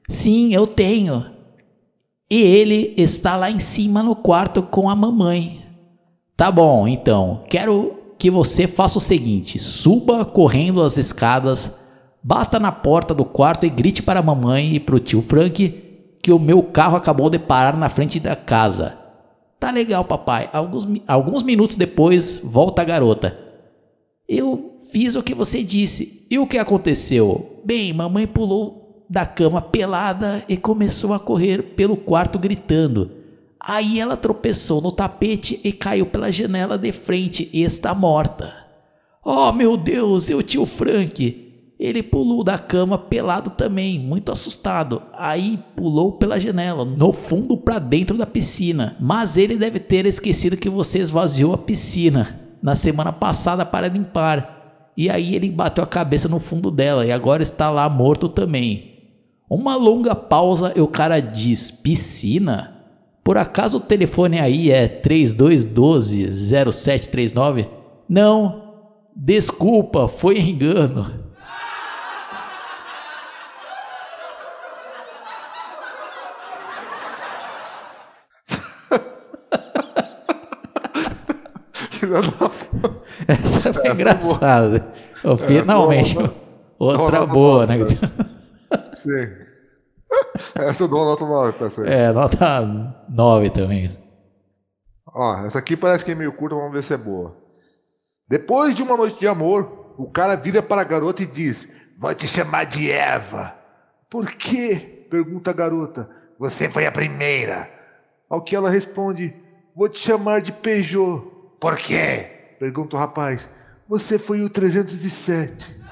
Sim, 0.08 0.54
eu 0.54 0.66
tenho. 0.66 1.33
E 2.34 2.42
ele 2.42 2.96
está 2.98 3.38
lá 3.38 3.52
em 3.52 3.60
cima 3.60 4.02
no 4.02 4.16
quarto 4.16 4.64
com 4.64 4.90
a 4.90 4.96
mamãe. 4.96 5.64
Tá 6.36 6.52
bom, 6.52 6.88
então, 6.88 7.44
quero 7.48 7.94
que 8.18 8.32
você 8.32 8.66
faça 8.66 8.98
o 8.98 9.02
seguinte: 9.02 9.60
suba 9.60 10.26
correndo 10.26 10.82
as 10.82 10.98
escadas, 10.98 11.80
bata 12.24 12.60
na 12.60 12.72
porta 12.72 13.14
do 13.14 13.24
quarto 13.24 13.68
e 13.68 13.70
grite 13.70 14.02
para 14.02 14.20
a 14.20 14.24
mamãe 14.24 14.74
e 14.74 14.80
para 14.80 14.96
o 14.96 15.00
tio 15.00 15.22
Frank 15.22 15.80
que 16.24 16.32
o 16.32 16.40
meu 16.40 16.64
carro 16.64 16.98
acabou 16.98 17.30
de 17.30 17.38
parar 17.38 17.78
na 17.78 17.88
frente 17.88 18.20
da 18.20 18.36
casa. 18.36 18.98
Tá 19.60 19.70
legal, 19.70 20.04
papai. 20.04 20.50
Alguns, 20.52 20.88
alguns 21.08 21.44
minutos 21.44 21.76
depois, 21.76 22.42
volta 22.44 22.82
a 22.82 22.86
garota. 22.86 23.38
Eu 24.28 24.76
fiz 24.92 25.16
o 25.16 25.22
que 25.22 25.36
você 25.36 25.62
disse. 25.62 26.26
E 26.32 26.40
o 26.40 26.48
que 26.48 26.58
aconteceu? 26.58 27.62
Bem, 27.64 27.94
mamãe 27.94 28.26
pulou 28.26 28.83
da 29.10 29.26
cama 29.26 29.62
pelada 29.62 30.44
e 30.48 30.58
começou 30.58 31.14
a 31.14 31.20
correr 31.20 31.62
pelo 31.76 31.96
quarto 31.96 32.40
gritando. 32.40 33.12
Aí 33.60 34.00
ela 34.00 34.18
tropeçou 34.18 34.82
no 34.82 34.92
tapete 34.92 35.60
e 35.64 35.72
caiu 35.72 36.06
pela 36.06 36.32
janela 36.32 36.78
de 36.78 36.92
frente 36.92 37.50
e 37.54 37.64
está 37.64 37.94
morta. 37.96 38.54
Oh 39.24 39.54
meu 39.54 39.78
Deus, 39.78 40.30
eu 40.30 40.44
tio 40.44 40.66
Frank! 40.66 41.44
Ele 41.80 42.04
pulou 42.04 42.44
da 42.44 42.58
cama 42.58 42.98
pelado 42.98 43.50
também, 43.50 44.00
muito 44.00 44.32
assustado. 44.32 45.02
Aí 45.14 45.60
pulou 45.76 46.14
pela 46.14 46.40
janela, 46.40 46.86
no 46.86 47.12
fundo 47.12 47.58
para 47.58 47.80
dentro 47.80 48.18
da 48.18 48.26
piscina. 48.26 48.96
Mas 49.00 49.38
ele 49.38 49.58
deve 49.58 49.80
ter 49.80 50.06
esquecido 50.06 50.56
que 50.56 50.70
você 50.70 51.00
esvaziou 51.00 51.54
a 51.54 51.58
piscina 51.58 52.40
na 52.62 52.76
semana 52.76 53.12
passada 53.12 53.66
para 53.66 53.90
limpar. 53.90 54.92
E 54.96 55.10
aí 55.10 55.36
ele 55.36 55.50
bateu 55.50 55.84
a 55.84 55.88
cabeça 55.88 56.30
no 56.30 56.40
fundo 56.40 56.70
dela 56.70 57.06
e 57.06 57.12
agora 57.12 57.44
está 57.44 57.70
lá 57.70 57.90
morto 57.90 58.30
também. 58.30 58.93
Uma 59.50 59.76
longa 59.76 60.16
pausa 60.16 60.74
e 60.76 60.82
o 60.82 60.88
cara 60.88 61.20
diz: 61.20 61.70
Piscina? 61.72 62.74
Por 63.24 63.38
acaso 63.38 63.78
o 63.78 63.82
telefone 63.82 64.40
aí 64.40 64.70
é 64.72 64.88
3212 64.88 66.72
0739? 66.72 67.68
Não, 68.10 68.74
desculpa, 69.16 70.08
foi 70.08 70.40
engano. 70.40 71.24
Essa 83.28 83.74
foi 83.74 83.90
engraçada. 83.90 84.86
Oh, 85.24 85.38
finalmente, 85.38 86.16
boa, 86.16 87.02
outra 87.02 87.26
boa, 87.26 87.66
né? 87.66 87.78
Sim. 89.04 89.64
Essa 90.56 90.84
eu 90.84 90.88
dou 90.88 91.00
uma 91.00 91.12
nota 91.12 91.26
9 91.26 91.54
pra 91.54 91.68
essa 91.68 91.82
aí. 91.82 91.92
É, 91.92 92.12
nota 92.12 93.04
9 93.10 93.50
também. 93.50 94.00
Ó, 95.08 95.46
essa 95.46 95.60
aqui 95.60 95.76
parece 95.76 96.04
que 96.04 96.12
é 96.12 96.16
meio 96.16 96.34
curta, 96.34 96.56
vamos 96.56 96.72
ver 96.72 96.84
se 96.84 96.94
é 96.94 96.98
boa. 96.98 97.38
Depois 98.28 98.76
de 98.76 98.82
uma 98.82 98.98
noite 98.98 99.20
de 99.20 99.28
amor, 99.28 99.94
o 99.98 100.10
cara 100.10 100.36
vira 100.36 100.62
para 100.62 100.82
a 100.82 100.86
garota 100.86 101.22
e 101.22 101.26
diz: 101.26 101.68
Vou 101.98 102.14
te 102.14 102.28
chamar 102.28 102.66
de 102.66 102.92
Eva. 102.92 103.56
Por 104.10 104.32
quê? 104.32 105.08
Pergunta 105.10 105.52
a 105.52 105.54
garota. 105.54 106.10
Você 106.40 106.70
foi 106.70 106.86
a 106.86 106.92
primeira. 106.92 107.70
Ao 108.30 108.42
que 108.42 108.56
ela 108.56 108.70
responde: 108.70 109.36
Vou 109.76 109.90
te 109.90 110.00
chamar 110.00 110.42
de 110.42 110.52
Peugeot. 110.52 111.22
Por 111.60 111.76
quê? 111.76 112.56
Pergunta 112.60 112.96
o 112.96 113.00
rapaz. 113.00 113.50
Você 113.88 114.18
foi 114.18 114.42
o 114.42 114.50
307. 114.50 115.83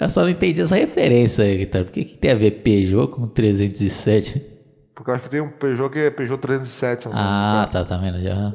Eu 0.00 0.10
só 0.10 0.22
não 0.22 0.30
entendi 0.30 0.60
essa 0.60 0.74
referência 0.74 1.44
aí, 1.44 1.58
Guitarra. 1.58 1.84
Por 1.84 1.92
que, 1.92 2.04
que 2.04 2.18
tem 2.18 2.30
a 2.30 2.34
ver 2.34 2.62
Peugeot 2.62 3.08
com 3.08 3.26
307? 3.28 4.52
Porque 4.94 5.10
eu 5.10 5.14
acho 5.14 5.24
que 5.24 5.30
tem 5.30 5.40
um 5.40 5.50
Peugeot 5.50 5.90
que 5.90 5.98
é 5.98 6.10
Peugeot 6.10 6.38
307. 6.40 7.08
Ah, 7.12 7.68
tá, 7.70 7.84
tá 7.84 7.96
vendo? 7.96 8.22
Já 8.22 8.54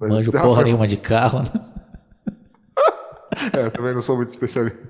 manjo 0.00 0.32
porra 0.32 0.64
nenhuma 0.64 0.86
de 0.86 0.96
carro, 0.96 1.40
né? 1.40 1.44
é, 3.52 3.70
também 3.70 3.94
não 3.94 4.02
sou 4.02 4.16
muito 4.16 4.30
especialista. 4.30 4.88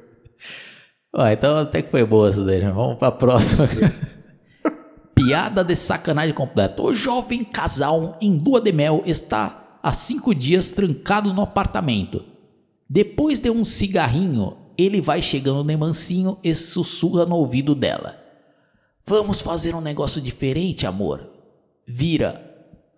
Ó, 1.12 1.26
então 1.26 1.56
até 1.56 1.82
que 1.82 1.90
foi 1.90 2.04
boa 2.04 2.28
essa 2.28 2.44
daí, 2.44 2.60
né? 2.60 2.70
Vamos 2.70 2.98
pra 2.98 3.10
próxima. 3.10 3.66
Piada 5.14 5.64
de 5.64 5.74
sacanagem 5.74 6.34
completa. 6.34 6.80
O 6.82 6.94
jovem 6.94 7.42
casal 7.42 8.16
em 8.20 8.38
lua 8.38 8.60
de 8.60 8.70
mel 8.70 9.02
está 9.04 9.78
há 9.82 9.92
cinco 9.92 10.34
dias 10.34 10.70
trancado 10.70 11.32
no 11.32 11.42
apartamento. 11.42 12.24
Depois 12.88 13.40
de 13.40 13.50
um 13.50 13.64
cigarrinho, 13.64 14.56
ele 14.78 15.00
vai 15.00 15.20
chegando 15.20 15.64
de 15.64 15.76
mansinho 15.76 16.38
e 16.44 16.54
sussurra 16.54 17.26
no 17.26 17.34
ouvido 17.34 17.74
dela. 17.74 18.16
Vamos 19.04 19.40
fazer 19.40 19.74
um 19.74 19.80
negócio 19.80 20.20
diferente, 20.20 20.86
amor. 20.86 21.28
Vira. 21.84 22.44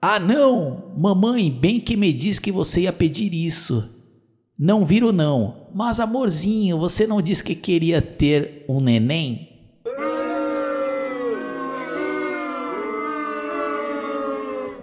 Ah, 0.02 0.18
não! 0.18 0.92
Mamãe, 0.98 1.50
bem 1.50 1.80
que 1.80 1.96
me 1.96 2.12
disse 2.12 2.40
que 2.40 2.52
você 2.52 2.82
ia 2.82 2.92
pedir 2.92 3.32
isso. 3.32 3.88
Não 4.58 4.84
viro, 4.84 5.10
não. 5.10 5.68
Mas, 5.74 6.00
amorzinho, 6.00 6.78
você 6.78 7.06
não 7.06 7.22
disse 7.22 7.42
que 7.42 7.54
queria 7.54 8.02
ter 8.02 8.64
um 8.68 8.80
neném? 8.80 9.48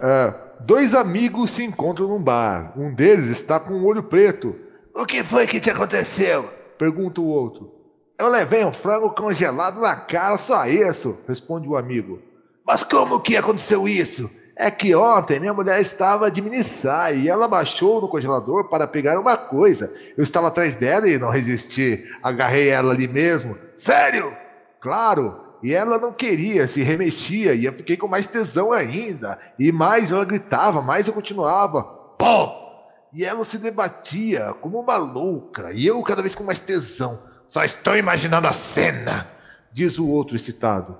É, 0.00 0.34
dois 0.64 0.94
amigos 0.94 1.50
se 1.50 1.64
encontram 1.64 2.08
num 2.08 2.22
bar. 2.22 2.72
Um 2.76 2.92
deles 2.92 3.30
está 3.30 3.60
com 3.60 3.74
um 3.74 3.84
olho 3.84 4.02
preto. 4.02 4.56
O 4.96 5.06
que 5.06 5.22
foi 5.22 5.46
que 5.46 5.60
te 5.60 5.70
aconteceu? 5.70 6.57
Pergunta 6.78 7.20
o 7.20 7.26
outro. 7.26 7.72
Eu 8.18 8.28
levei 8.28 8.64
um 8.64 8.72
frango 8.72 9.10
congelado 9.10 9.80
na 9.80 9.94
cara, 9.96 10.38
só 10.38 10.66
isso, 10.66 11.18
responde 11.26 11.68
o 11.68 11.76
amigo. 11.76 12.20
Mas 12.66 12.82
como 12.82 13.20
que 13.20 13.36
aconteceu 13.36 13.88
isso? 13.88 14.30
É 14.56 14.70
que 14.70 14.94
ontem 14.94 15.38
minha 15.38 15.54
mulher 15.54 15.80
estava 15.80 16.30
de 16.30 16.42
minissai 16.42 17.18
e 17.18 17.28
ela 17.28 17.46
baixou 17.46 18.00
no 18.00 18.08
congelador 18.08 18.68
para 18.68 18.88
pegar 18.88 19.18
uma 19.18 19.36
coisa. 19.36 19.94
Eu 20.16 20.24
estava 20.24 20.48
atrás 20.48 20.74
dela 20.74 21.08
e 21.08 21.16
não 21.16 21.30
resisti. 21.30 22.04
Agarrei 22.20 22.68
ela 22.68 22.92
ali 22.92 23.06
mesmo. 23.06 23.56
Sério? 23.76 24.36
Claro. 24.80 25.40
E 25.62 25.72
ela 25.72 25.98
não 25.98 26.12
queria, 26.12 26.66
se 26.68 26.82
remexia, 26.82 27.54
e 27.54 27.64
eu 27.64 27.72
fiquei 27.72 27.96
com 27.96 28.06
mais 28.06 28.26
tesão 28.26 28.72
ainda. 28.72 29.38
E 29.58 29.72
mais 29.72 30.10
ela 30.10 30.24
gritava, 30.24 30.82
mais 30.82 31.06
eu 31.06 31.12
continuava. 31.12 31.82
Pô! 32.18 32.67
E 33.12 33.24
ela 33.24 33.44
se 33.44 33.58
debatia 33.58 34.54
como 34.60 34.78
uma 34.78 34.96
louca, 34.98 35.72
e 35.72 35.86
eu 35.86 36.02
cada 36.02 36.20
vez 36.20 36.34
com 36.34 36.44
mais 36.44 36.60
tesão. 36.60 37.18
Só 37.48 37.64
estou 37.64 37.96
imaginando 37.96 38.46
a 38.46 38.52
cena, 38.52 39.26
diz 39.72 39.98
o 39.98 40.06
outro 40.06 40.36
excitado. 40.36 40.98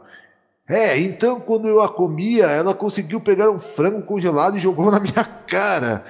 É, 0.67 0.99
então 0.99 1.41
quando 1.41 1.69
eu 1.69 1.83
a 1.83 1.89
comia, 1.89 2.47
ela 2.47 2.75
conseguiu 2.75 3.21
pegar 3.21 3.51
um 3.51 3.59
frango 3.59 4.03
congelado 4.03 4.57
e 4.57 4.61
jogou 4.61 4.89
na 4.93 5.01
minha 5.01 5.25
cara. 5.25 6.05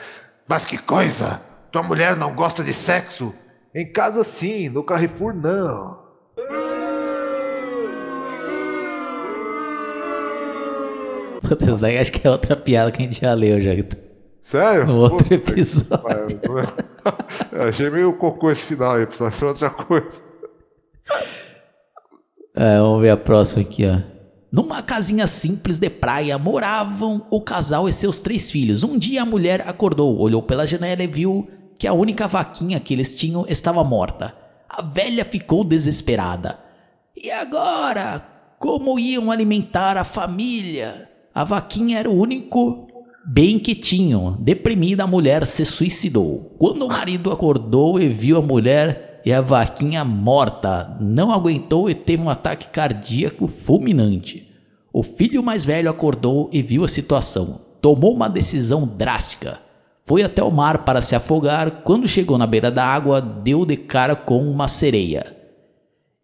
Mas 0.46 0.64
que 0.64 0.78
coisa! 0.78 1.40
Tua 1.70 1.82
mulher 1.82 2.16
não 2.16 2.34
gosta 2.34 2.64
de 2.64 2.72
sexo? 2.72 3.34
Em 3.74 3.92
casa 3.92 4.24
sim, 4.24 4.68
no 4.68 4.82
Carrefour 4.82 5.34
não. 5.34 5.98
Isso 11.44 11.76
daí 11.76 11.98
acho 11.98 12.12
que 12.12 12.26
é 12.26 12.30
outra 12.30 12.56
piada 12.56 12.90
que 12.90 13.02
a 13.02 13.04
gente 13.04 13.20
já 13.20 13.34
leu 13.34 13.60
já. 13.60 13.72
Sério? 14.40 14.86
No 14.86 14.98
outro 14.98 15.18
Puta 15.18 15.34
episódio. 15.34 16.40
Eu 17.52 17.62
achei 17.68 17.90
meio 17.90 18.12
cocô 18.14 18.50
esse 18.50 18.62
final 18.62 18.94
aí, 18.94 19.06
precisava 19.06 19.36
de 19.36 19.44
outra 19.44 19.70
coisa. 19.70 20.22
É, 22.54 22.78
vamos 22.78 23.02
ver 23.02 23.10
a 23.10 23.16
próxima 23.16 23.62
aqui, 23.62 23.86
ó. 23.86 23.98
Numa 24.50 24.82
casinha 24.82 25.26
simples 25.26 25.78
de 25.78 25.90
praia 25.90 26.38
moravam 26.38 27.26
o 27.30 27.40
casal 27.40 27.88
e 27.88 27.92
seus 27.92 28.20
três 28.20 28.50
filhos. 28.50 28.82
Um 28.82 28.98
dia 28.98 29.22
a 29.22 29.26
mulher 29.26 29.68
acordou, 29.68 30.18
olhou 30.18 30.42
pela 30.42 30.66
janela 30.66 31.02
e 31.02 31.06
viu 31.06 31.48
que 31.78 31.86
a 31.86 31.92
única 31.92 32.26
vaquinha 32.26 32.80
que 32.80 32.94
eles 32.94 33.16
tinham 33.16 33.44
estava 33.46 33.84
morta. 33.84 34.34
A 34.68 34.82
velha 34.82 35.24
ficou 35.24 35.62
desesperada. 35.62 36.58
E 37.14 37.30
agora? 37.30 38.20
Como 38.58 38.98
iam 38.98 39.30
alimentar 39.30 39.96
a 39.96 40.02
família? 40.02 41.08
A 41.34 41.44
vaquinha 41.44 41.98
era 41.98 42.10
o 42.10 42.18
único 42.18 42.87
bem 43.26 43.58
que 43.58 43.74
tinham. 43.74 44.36
Deprimida, 44.40 45.04
a 45.04 45.06
mulher 45.06 45.46
se 45.46 45.64
suicidou. 45.64 46.54
Quando 46.58 46.84
o 46.84 46.88
marido 46.88 47.30
acordou 47.30 48.00
e 48.00 48.08
viu 48.08 48.38
a 48.38 48.42
mulher 48.42 49.20
e 49.24 49.32
a 49.32 49.40
vaquinha 49.40 50.04
morta, 50.04 50.96
não 51.00 51.32
aguentou 51.32 51.90
e 51.90 51.94
teve 51.94 52.22
um 52.22 52.30
ataque 52.30 52.68
cardíaco 52.68 53.46
fulminante. 53.48 54.48
O 54.92 55.02
filho 55.02 55.42
mais 55.42 55.64
velho 55.64 55.90
acordou 55.90 56.48
e 56.52 56.62
viu 56.62 56.84
a 56.84 56.88
situação. 56.88 57.60
Tomou 57.80 58.14
uma 58.14 58.28
decisão 58.28 58.86
drástica. 58.86 59.58
Foi 60.04 60.22
até 60.22 60.42
o 60.42 60.50
mar 60.50 60.84
para 60.84 61.02
se 61.02 61.14
afogar. 61.14 61.82
Quando 61.84 62.08
chegou 62.08 62.38
na 62.38 62.46
beira 62.46 62.70
da 62.70 62.84
água, 62.84 63.20
deu 63.20 63.66
de 63.66 63.76
cara 63.76 64.16
com 64.16 64.50
uma 64.50 64.66
sereia. 64.66 65.36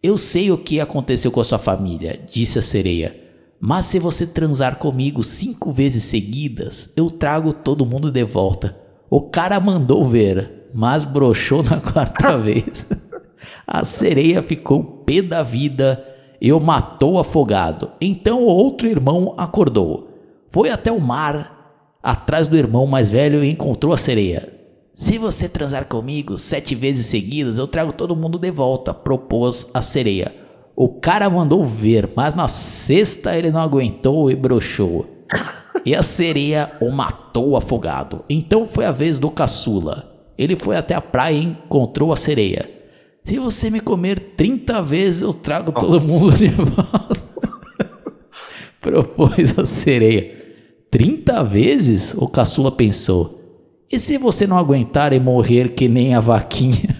Eu 0.02 0.16
sei 0.16 0.50
o 0.50 0.58
que 0.58 0.80
aconteceu 0.80 1.30
com 1.30 1.40
a 1.40 1.44
sua 1.44 1.58
família, 1.58 2.20
disse 2.30 2.58
a 2.58 2.62
sereia. 2.62 3.23
Mas 3.66 3.86
se 3.86 3.98
você 3.98 4.26
transar 4.26 4.76
comigo 4.76 5.24
cinco 5.24 5.72
vezes 5.72 6.04
seguidas, 6.04 6.92
eu 6.98 7.08
trago 7.08 7.50
todo 7.50 7.86
mundo 7.86 8.10
de 8.10 8.22
volta. 8.22 8.76
O 9.08 9.22
cara 9.22 9.58
mandou 9.58 10.06
ver, 10.06 10.68
mas 10.74 11.02
broxou 11.02 11.62
na 11.62 11.80
quarta 11.80 12.36
vez. 12.36 12.90
A 13.66 13.82
sereia 13.82 14.42
ficou 14.42 14.84
pé 15.06 15.22
da 15.22 15.42
vida 15.42 16.06
e 16.42 16.52
o 16.52 16.60
matou 16.60 17.18
afogado. 17.18 17.90
Então 18.02 18.42
o 18.42 18.48
outro 18.48 18.86
irmão 18.86 19.32
acordou. 19.38 20.10
Foi 20.46 20.68
até 20.68 20.92
o 20.92 21.00
mar, 21.00 21.96
atrás 22.02 22.46
do 22.46 22.58
irmão 22.58 22.86
mais 22.86 23.08
velho 23.08 23.42
e 23.42 23.50
encontrou 23.50 23.94
a 23.94 23.96
sereia. 23.96 24.46
Se 24.92 25.16
você 25.16 25.48
transar 25.48 25.86
comigo 25.86 26.36
sete 26.36 26.74
vezes 26.74 27.06
seguidas, 27.06 27.56
eu 27.56 27.66
trago 27.66 27.94
todo 27.94 28.14
mundo 28.14 28.38
de 28.38 28.50
volta, 28.50 28.92
propôs 28.92 29.70
a 29.72 29.80
sereia. 29.80 30.43
O 30.76 30.88
cara 30.88 31.30
mandou 31.30 31.64
ver, 31.64 32.10
mas 32.16 32.34
na 32.34 32.48
sexta 32.48 33.36
ele 33.36 33.50
não 33.50 33.60
aguentou 33.60 34.30
e 34.30 34.34
broxou. 34.34 35.06
E 35.84 35.94
a 35.94 36.02
sereia 36.02 36.72
o 36.80 36.90
matou 36.90 37.56
afogado. 37.56 38.24
Então 38.28 38.66
foi 38.66 38.84
a 38.84 38.92
vez 38.92 39.18
do 39.18 39.30
caçula. 39.30 40.12
Ele 40.36 40.56
foi 40.56 40.76
até 40.76 40.94
a 40.94 41.00
praia 41.00 41.36
e 41.36 41.44
encontrou 41.44 42.12
a 42.12 42.16
sereia. 42.16 42.68
Se 43.22 43.38
você 43.38 43.70
me 43.70 43.80
comer 43.80 44.34
30 44.36 44.82
vezes, 44.82 45.22
eu 45.22 45.32
trago 45.32 45.72
todo 45.72 46.06
mundo 46.06 46.32
de 46.32 46.48
volta. 46.48 47.24
Propôs 48.80 49.58
a 49.58 49.64
sereia. 49.64 50.44
30 50.90 51.42
vezes? 51.44 52.14
O 52.14 52.28
caçula 52.28 52.70
pensou. 52.70 53.40
E 53.90 53.98
se 53.98 54.18
você 54.18 54.46
não 54.46 54.58
aguentar 54.58 55.12
e 55.12 55.20
morrer 55.20 55.70
que 55.70 55.88
nem 55.88 56.14
a 56.14 56.20
vaquinha? 56.20 56.93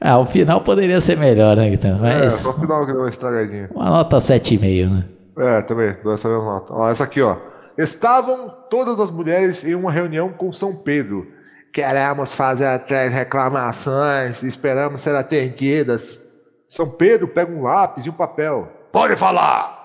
Ah, 0.00 0.18
o 0.18 0.26
final 0.26 0.60
poderia 0.60 1.00
ser 1.00 1.16
melhor, 1.16 1.56
né, 1.56 1.70
Guitarra? 1.70 2.10
É, 2.10 2.18
Mas 2.20 2.32
só 2.34 2.50
o 2.50 2.60
final 2.60 2.80
que 2.80 2.92
deu 2.92 3.00
uma 3.00 3.08
estragadinha. 3.08 3.70
uma 3.74 3.90
nota 3.90 4.18
7,5, 4.18 4.90
né? 4.90 5.04
É, 5.38 5.62
também, 5.62 5.94
dou 6.02 6.14
essa 6.14 6.28
mesma 6.28 6.44
nota. 6.44 6.72
Ó, 6.72 6.90
essa 6.90 7.04
aqui, 7.04 7.20
ó. 7.20 7.36
Estavam 7.76 8.48
todas 8.70 8.98
as 8.98 9.10
mulheres 9.10 9.64
em 9.64 9.74
uma 9.74 9.92
reunião 9.92 10.32
com 10.32 10.52
São 10.52 10.74
Pedro. 10.74 11.26
Queremos 11.72 12.32
fazer 12.32 12.78
três 12.80 13.12
reclamações, 13.12 14.42
esperamos 14.42 15.00
ser 15.02 15.14
atendidas. 15.14 16.20
São 16.68 16.88
Pedro 16.88 17.28
pega 17.28 17.52
um 17.52 17.62
lápis 17.62 18.06
e 18.06 18.10
um 18.10 18.14
papel. 18.14 18.72
Pode 18.90 19.14
falar! 19.14 19.76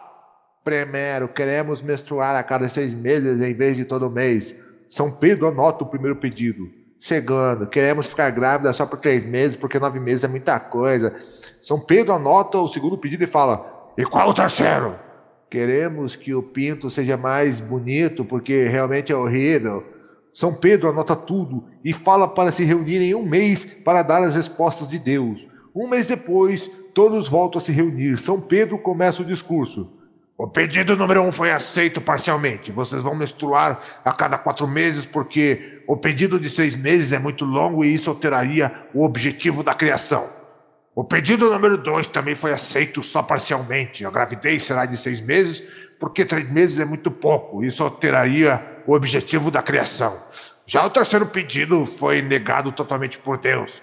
Primeiro, 0.64 1.28
queremos 1.28 1.82
menstruar 1.82 2.36
a 2.36 2.44
cada 2.44 2.70
seis 2.70 2.94
meses 2.94 3.42
em 3.42 3.54
vez 3.54 3.76
de 3.76 3.84
todo 3.84 4.10
mês. 4.10 4.56
São 4.90 5.12
Pedro 5.12 5.48
anota 5.48 5.84
o 5.84 5.88
primeiro 5.88 6.16
pedido. 6.16 6.70
Segundo, 7.02 7.66
queremos 7.66 8.06
ficar 8.06 8.30
grávida 8.30 8.72
só 8.72 8.86
por 8.86 9.00
três 9.00 9.26
meses, 9.26 9.56
porque 9.56 9.80
nove 9.80 10.00
meses 10.00 10.24
é 10.24 10.28
muita 10.28 10.60
coisa. 10.60 11.12
São 11.60 11.80
Pedro 11.80 12.14
anota 12.14 12.60
o 12.60 12.68
segundo 12.68 12.96
pedido 12.96 13.24
e 13.24 13.28
fala: 13.28 13.92
E 13.98 14.06
qual 14.06 14.30
o 14.30 14.34
terceiro? 14.36 15.00
Queremos 15.50 16.16
que 16.16 16.36
o 16.36 16.44
pinto 16.44 16.92
seja 16.92 17.18
mais 17.18 17.60
bonito, 17.60 18.24
porque 18.24 18.66
realmente 18.66 19.12
é 19.12 19.16
horrível. 19.16 19.84
São 20.32 20.54
Pedro 20.54 20.92
anota 20.92 21.16
tudo 21.16 21.64
e 21.84 21.92
fala 21.92 22.28
para 22.28 22.52
se 22.52 22.64
reunir 22.64 23.02
em 23.02 23.16
um 23.16 23.28
mês 23.28 23.66
para 23.66 24.04
dar 24.04 24.22
as 24.22 24.36
respostas 24.36 24.92
de 24.92 25.00
Deus. 25.00 25.48
Um 25.76 25.90
mês 25.90 26.06
depois, 26.06 26.70
todos 26.94 27.28
voltam 27.28 27.58
a 27.58 27.62
se 27.62 27.72
reunir. 27.72 28.16
São 28.16 28.40
Pedro 28.40 28.78
começa 28.78 29.24
o 29.24 29.26
discurso. 29.26 29.92
O 30.38 30.48
pedido 30.48 30.98
número 30.98 31.22
um 31.22 31.32
foi 31.32 31.52
aceito 31.52 32.02
parcialmente. 32.02 32.72
Vocês 32.72 33.04
vão 33.04 33.14
menstruar 33.14 33.80
a 34.04 34.12
cada 34.12 34.40
quatro 34.40 34.68
meses 34.68 35.06
porque 35.06 35.81
o 35.88 35.98
pedido 35.98 36.40
de 36.40 36.50
seis 36.50 36.76
meses 36.76 37.14
é 37.14 37.20
muito 37.20 37.46
longo 37.46 37.84
e 37.84 37.94
isso 37.94 38.10
alteraria 38.10 38.72
o 38.94 39.04
objetivo 39.04 39.64
da 39.64 39.74
criação. 39.74 40.28
O 40.94 41.04
pedido 41.04 41.50
número 41.50 41.78
dois 41.78 42.06
também 42.06 42.36
foi 42.36 42.52
aceito 42.52 43.02
só 43.02 43.24
parcialmente. 43.24 44.06
A 44.06 44.12
gravidez 44.12 44.64
será 44.64 44.86
de 44.86 44.98
seis 44.98 45.22
meses 45.22 45.64
porque 46.00 46.26
três 46.26 46.50
meses 46.50 46.80
é 46.80 46.86
muito 46.86 47.10
pouco. 47.10 47.64
Isso 47.64 47.84
alteraria 47.84 48.84
o 48.86 48.94
objetivo 48.94 49.50
da 49.50 49.62
criação. 49.62 50.18
Já 50.66 50.86
o 50.86 50.90
terceiro 50.90 51.26
pedido 51.28 51.86
foi 51.86 52.22
negado 52.22 52.72
totalmente 52.72 53.20
por 53.20 53.38
Deus. 53.38 53.82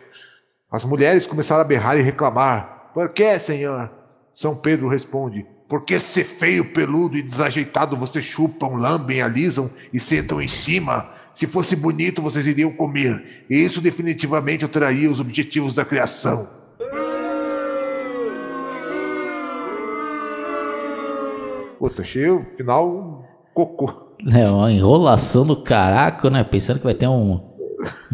As 0.70 0.84
mulheres 0.84 1.26
começaram 1.26 1.62
a 1.62 1.64
berrar 1.64 1.96
e 1.96 2.02
reclamar. 2.02 2.90
Por 2.92 3.10
que, 3.10 3.38
senhor? 3.38 3.90
São 4.34 4.54
Pedro 4.54 4.88
responde: 4.88 5.46
Porque 5.68 5.98
ser 5.98 6.24
feio, 6.24 6.72
peludo 6.72 7.16
e 7.16 7.22
desajeitado 7.22 7.96
vocês 7.96 8.24
chupam, 8.24 8.76
lambem, 8.76 9.22
alisam 9.22 9.70
e 9.92 9.98
sentam 9.98 10.42
em 10.42 10.48
cima. 10.48 11.08
Se 11.38 11.46
fosse 11.46 11.76
bonito, 11.76 12.20
vocês 12.20 12.48
iriam 12.48 12.72
comer. 12.72 13.44
E 13.48 13.56
isso 13.64 13.80
definitivamente 13.80 14.64
alteraria 14.64 15.08
os 15.08 15.20
objetivos 15.20 15.72
da 15.72 15.84
criação. 15.84 16.48
Puta, 21.78 22.02
cheio, 22.02 22.44
final 22.56 23.24
cocô. 23.54 24.16
É 24.26 24.50
uma 24.50 24.72
enrolação 24.72 25.46
do 25.46 25.54
caraco, 25.54 26.28
né? 26.28 26.42
Pensando 26.42 26.78
que 26.78 26.84
vai 26.84 26.94
ter 26.94 27.06
um 27.06 27.40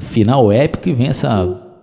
final 0.02 0.52
épico 0.52 0.90
e 0.90 0.92
vem 0.92 1.08
essa 1.08 1.80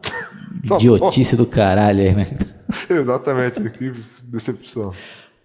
Essa 0.64 0.76
idiotice 0.76 1.36
do 1.36 1.48
caralho 1.48 2.02
aí, 2.02 2.14
né? 2.14 2.28
Exatamente, 2.88 3.68
que 3.72 3.92
decepção. 4.26 4.94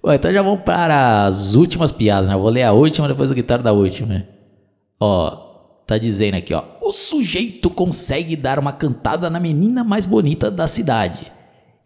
Bom, 0.02 0.12
então 0.12 0.30
já 0.30 0.42
vamos 0.42 0.60
para 0.60 1.24
as 1.24 1.54
últimas 1.54 1.90
piadas, 1.90 2.28
né? 2.28 2.34
Eu 2.34 2.40
vou 2.40 2.50
ler 2.50 2.64
a 2.64 2.72
última, 2.72 3.08
depois 3.08 3.32
a 3.32 3.34
guitarra 3.34 3.62
da 3.62 3.72
última. 3.72 4.28
Ó, 5.00 5.45
tá 5.86 5.96
dizendo 5.98 6.34
aqui, 6.34 6.52
ó. 6.52 6.62
O 6.82 6.92
sujeito 6.92 7.70
consegue 7.70 8.34
dar 8.34 8.58
uma 8.58 8.72
cantada 8.72 9.30
na 9.30 9.38
menina 9.38 9.84
mais 9.84 10.04
bonita 10.04 10.50
da 10.50 10.66
cidade. 10.66 11.32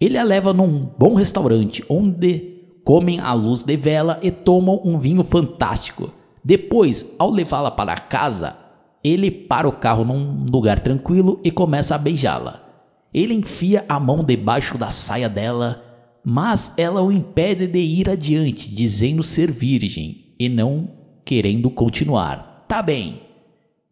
Ele 0.00 0.16
a 0.16 0.22
leva 0.22 0.52
num 0.54 0.88
bom 0.98 1.14
restaurante, 1.14 1.84
onde 1.88 2.60
comem 2.82 3.20
à 3.20 3.32
luz 3.34 3.62
de 3.62 3.76
vela 3.76 4.18
e 4.22 4.30
tomam 4.30 4.80
um 4.84 4.98
vinho 4.98 5.22
fantástico. 5.22 6.10
Depois, 6.42 7.14
ao 7.18 7.30
levá-la 7.30 7.70
para 7.70 7.96
casa, 7.98 8.56
ele 9.04 9.30
para 9.30 9.68
o 9.68 9.72
carro 9.72 10.04
num 10.04 10.46
lugar 10.50 10.78
tranquilo 10.80 11.38
e 11.44 11.50
começa 11.50 11.94
a 11.94 11.98
beijá-la. 11.98 12.66
Ele 13.12 13.34
enfia 13.34 13.84
a 13.88 14.00
mão 14.00 14.20
debaixo 14.24 14.78
da 14.78 14.90
saia 14.90 15.28
dela, 15.28 15.84
mas 16.24 16.74
ela 16.78 17.02
o 17.02 17.12
impede 17.12 17.66
de 17.66 17.78
ir 17.80 18.08
adiante, 18.08 18.74
dizendo 18.74 19.22
ser 19.22 19.50
virgem 19.50 20.34
e 20.38 20.48
não 20.48 20.88
querendo 21.24 21.70
continuar. 21.70 22.64
Tá 22.66 22.80
bem, 22.80 23.20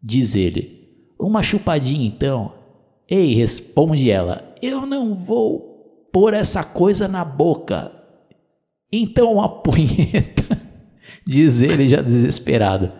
diz 0.01 0.35
ele. 0.35 0.79
Uma 1.19 1.43
chupadinha 1.43 2.05
então. 2.05 2.53
Ei, 3.09 3.33
responde 3.33 4.09
ela. 4.09 4.55
Eu 4.61 4.85
não 4.85 5.13
vou 5.15 6.07
pôr 6.11 6.33
essa 6.33 6.63
coisa 6.63 7.07
na 7.07 7.23
boca. 7.25 7.91
Então 8.91 9.33
uma 9.33 9.47
punheta, 9.47 10.59
diz 11.25 11.61
ele 11.61 11.87
já 11.87 12.01
desesperado. 12.01 12.91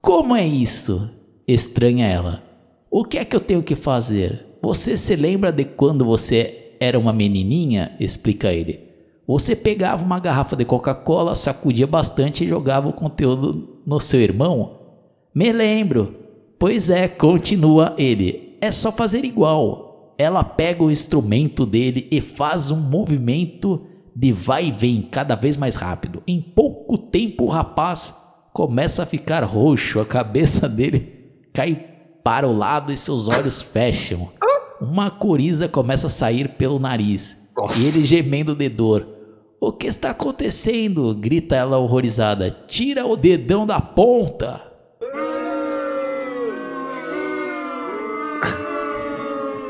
Como 0.00 0.36
é 0.36 0.46
isso? 0.46 1.10
Estranha 1.48 2.06
ela. 2.06 2.42
O 2.90 3.04
que 3.04 3.18
é 3.18 3.24
que 3.24 3.34
eu 3.34 3.40
tenho 3.40 3.62
que 3.62 3.74
fazer? 3.74 4.44
Você 4.62 4.96
se 4.96 5.16
lembra 5.16 5.50
de 5.50 5.64
quando 5.64 6.04
você 6.04 6.74
era 6.78 6.98
uma 6.98 7.12
menininha? 7.12 7.96
Explica 7.98 8.52
ele. 8.52 8.80
Você 9.26 9.56
pegava 9.56 10.04
uma 10.04 10.20
garrafa 10.20 10.54
de 10.54 10.64
Coca-Cola, 10.64 11.34
sacudia 11.34 11.86
bastante 11.86 12.44
e 12.44 12.48
jogava 12.48 12.88
o 12.88 12.92
conteúdo 12.92 13.80
no 13.84 13.98
seu 13.98 14.20
irmão? 14.20 14.75
Me 15.36 15.52
lembro. 15.52 16.14
Pois 16.58 16.88
é, 16.88 17.06
continua 17.06 17.94
ele. 17.98 18.56
É 18.58 18.70
só 18.70 18.90
fazer 18.90 19.22
igual. 19.22 20.14
Ela 20.16 20.42
pega 20.42 20.82
o 20.82 20.90
instrumento 20.90 21.66
dele 21.66 22.08
e 22.10 22.22
faz 22.22 22.70
um 22.70 22.80
movimento 22.80 23.82
de 24.14 24.32
vai 24.32 24.68
e 24.68 24.72
vem 24.72 25.02
cada 25.02 25.34
vez 25.34 25.58
mais 25.58 25.76
rápido. 25.76 26.22
Em 26.26 26.40
pouco 26.40 26.96
tempo, 26.96 27.44
o 27.44 27.48
rapaz 27.48 28.16
começa 28.54 29.02
a 29.02 29.06
ficar 29.06 29.44
roxo, 29.44 30.00
a 30.00 30.06
cabeça 30.06 30.66
dele 30.70 31.12
cai 31.52 31.84
para 32.24 32.48
o 32.48 32.56
lado 32.56 32.90
e 32.90 32.96
seus 32.96 33.28
olhos 33.28 33.60
fecham. 33.60 34.30
Uma 34.80 35.10
coriza 35.10 35.68
começa 35.68 36.06
a 36.06 36.10
sair 36.10 36.48
pelo 36.48 36.78
nariz 36.78 37.50
Nossa. 37.54 37.78
e 37.78 37.88
ele 37.88 38.06
gemendo 38.06 38.54
de 38.54 38.70
dor. 38.70 39.06
O 39.60 39.70
que 39.70 39.86
está 39.86 40.12
acontecendo? 40.12 41.14
grita 41.14 41.54
ela 41.54 41.76
horrorizada. 41.76 42.50
Tira 42.66 43.04
o 43.04 43.18
dedão 43.18 43.66
da 43.66 43.82
ponta. 43.82 44.75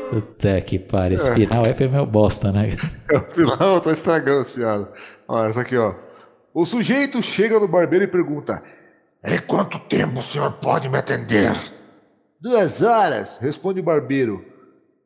Puta 0.09 0.61
que 0.61 0.79
pariu, 0.79 1.15
esse 1.15 1.33
final 1.33 1.65
aí 1.65 1.73
foi 1.73 1.87
meu 1.87 2.05
bosta, 2.05 2.51
né? 2.51 2.69
Afinal, 3.13 3.75
eu 3.75 3.81
tô 3.81 3.91
estragando 3.91 4.41
as 4.41 4.51
piadas. 4.51 4.87
Ó, 5.27 5.45
essa 5.45 5.61
aqui, 5.61 5.77
ó. 5.77 5.93
O 6.53 6.65
sujeito 6.65 7.21
chega 7.21 7.59
no 7.59 7.67
barbeiro 7.67 8.05
e 8.05 8.07
pergunta: 8.07 8.63
Em 9.23 9.37
quanto 9.39 9.77
tempo 9.79 10.19
o 10.19 10.23
senhor 10.23 10.53
pode 10.53 10.89
me 10.89 10.97
atender? 10.97 11.51
Duas 12.39 12.81
horas, 12.81 13.37
responde 13.41 13.79
o 13.79 13.83
barbeiro. 13.83 14.45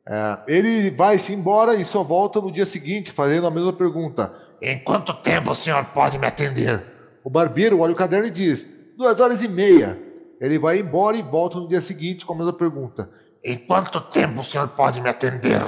É, 0.08 0.38
ele 0.48 0.90
vai-se 0.90 1.32
embora 1.32 1.74
e 1.74 1.84
só 1.84 2.02
volta 2.02 2.40
no 2.40 2.50
dia 2.50 2.66
seguinte, 2.66 3.12
fazendo 3.12 3.46
a 3.46 3.50
mesma 3.50 3.72
pergunta: 3.72 4.32
Em 4.60 4.78
quanto 4.78 5.12
tempo 5.14 5.50
o 5.50 5.54
senhor 5.54 5.84
pode 5.86 6.18
me 6.18 6.26
atender? 6.26 6.82
O 7.24 7.30
barbeiro 7.30 7.80
olha 7.80 7.92
o 7.92 7.96
caderno 7.96 8.26
e 8.26 8.30
diz: 8.30 8.68
Duas 8.96 9.20
horas 9.20 9.42
e 9.42 9.48
meia. 9.48 9.98
Ele 10.40 10.58
vai 10.58 10.80
embora 10.80 11.16
e 11.16 11.22
volta 11.22 11.58
no 11.58 11.68
dia 11.68 11.80
seguinte 11.80 12.26
com 12.26 12.32
a 12.32 12.36
mesma 12.36 12.52
pergunta: 12.52 13.08
Em 13.44 13.56
quanto 13.56 14.00
tempo 14.00 14.40
o 14.40 14.44
senhor 14.44 14.68
pode 14.68 15.00
me 15.00 15.08
atender? 15.08 15.66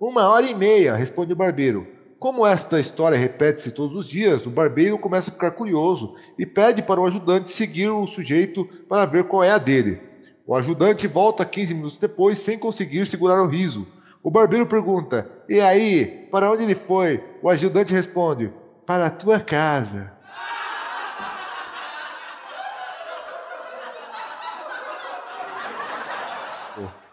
Uma 0.00 0.26
hora 0.26 0.46
e 0.46 0.54
meia, 0.54 0.94
responde 0.94 1.34
o 1.34 1.36
barbeiro. 1.36 1.86
Como 2.18 2.46
esta 2.46 2.80
história 2.80 3.18
repete-se 3.18 3.72
todos 3.72 3.94
os 3.94 4.08
dias, 4.08 4.46
o 4.46 4.50
barbeiro 4.50 4.98
começa 4.98 5.30
a 5.30 5.34
ficar 5.34 5.50
curioso 5.50 6.14
e 6.38 6.46
pede 6.46 6.80
para 6.80 6.98
o 6.98 7.04
ajudante 7.04 7.50
seguir 7.50 7.90
o 7.90 8.06
sujeito 8.06 8.64
para 8.88 9.04
ver 9.04 9.24
qual 9.24 9.44
é 9.44 9.50
a 9.50 9.58
dele. 9.58 10.00
O 10.46 10.56
ajudante 10.56 11.06
volta 11.06 11.44
15 11.44 11.74
minutos 11.74 11.98
depois 11.98 12.38
sem 12.38 12.58
conseguir 12.58 13.06
segurar 13.06 13.42
o 13.42 13.48
riso. 13.48 13.86
O 14.22 14.30
barbeiro 14.30 14.66
pergunta: 14.66 15.30
E 15.46 15.60
aí, 15.60 16.26
para 16.32 16.50
onde 16.50 16.62
ele 16.62 16.74
foi? 16.74 17.22
O 17.42 17.50
ajudante 17.50 17.92
responde: 17.92 18.50
Para 18.86 19.06
a 19.06 19.10
tua 19.10 19.38
casa. 19.38 20.13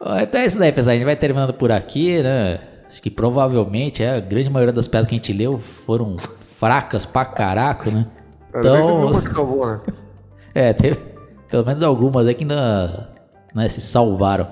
Então 0.02 0.42
é 0.42 0.46
isso 0.46 0.58
daí, 0.58 0.72
pessoal. 0.72 0.94
A 0.94 0.96
gente 0.96 1.06
vai 1.06 1.16
terminando 1.16 1.54
por 1.54 1.72
aqui, 1.72 2.22
né? 2.22 2.60
Acho 2.88 3.02
que 3.02 3.10
provavelmente 3.10 4.04
é, 4.04 4.16
a 4.16 4.20
grande 4.20 4.50
maioria 4.50 4.74
das 4.74 4.88
piadas 4.88 5.08
que 5.08 5.16
a 5.16 5.18
gente 5.18 5.32
leu 5.32 5.60
foram 5.60 6.18
fracas 6.18 7.06
pra 7.06 7.24
caraca, 7.24 7.90
né? 7.90 8.08
Que 8.48 8.62
teve 8.62 8.68
Então, 8.68 9.08
uma 9.08 9.22
que 9.22 9.32
salvou, 9.32 9.66
né? 9.66 9.82
é, 10.54 10.74
teve, 10.74 10.98
Pelo 11.50 11.66
menos 11.66 11.84
algumas 11.84 12.28
aí 12.28 12.34
que 12.34 12.44
ainda 12.44 13.10
né, 13.54 13.70
se 13.70 13.82
salvaram. 13.82 14.48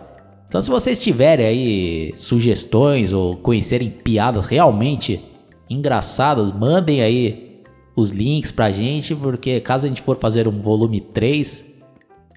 Então, 0.47 0.61
se 0.61 0.69
vocês 0.69 1.01
tiverem 1.01 1.45
aí 1.45 2.11
sugestões 2.15 3.13
ou 3.13 3.37
conhecerem 3.37 3.89
piadas 3.89 4.45
realmente 4.45 5.23
engraçadas, 5.69 6.51
mandem 6.51 7.01
aí 7.01 7.61
os 7.95 8.11
links 8.11 8.51
pra 8.51 8.71
gente, 8.71 9.15
porque 9.15 9.61
caso 9.61 9.85
a 9.85 9.89
gente 9.89 10.01
for 10.01 10.15
fazer 10.15 10.47
um 10.47 10.59
volume 10.61 10.99
3 10.99 11.79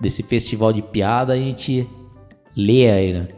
desse 0.00 0.22
festival 0.22 0.72
de 0.72 0.82
piada, 0.82 1.32
a 1.32 1.36
gente 1.36 1.88
lê 2.56 2.90
aí, 2.90 3.12
né? 3.12 3.28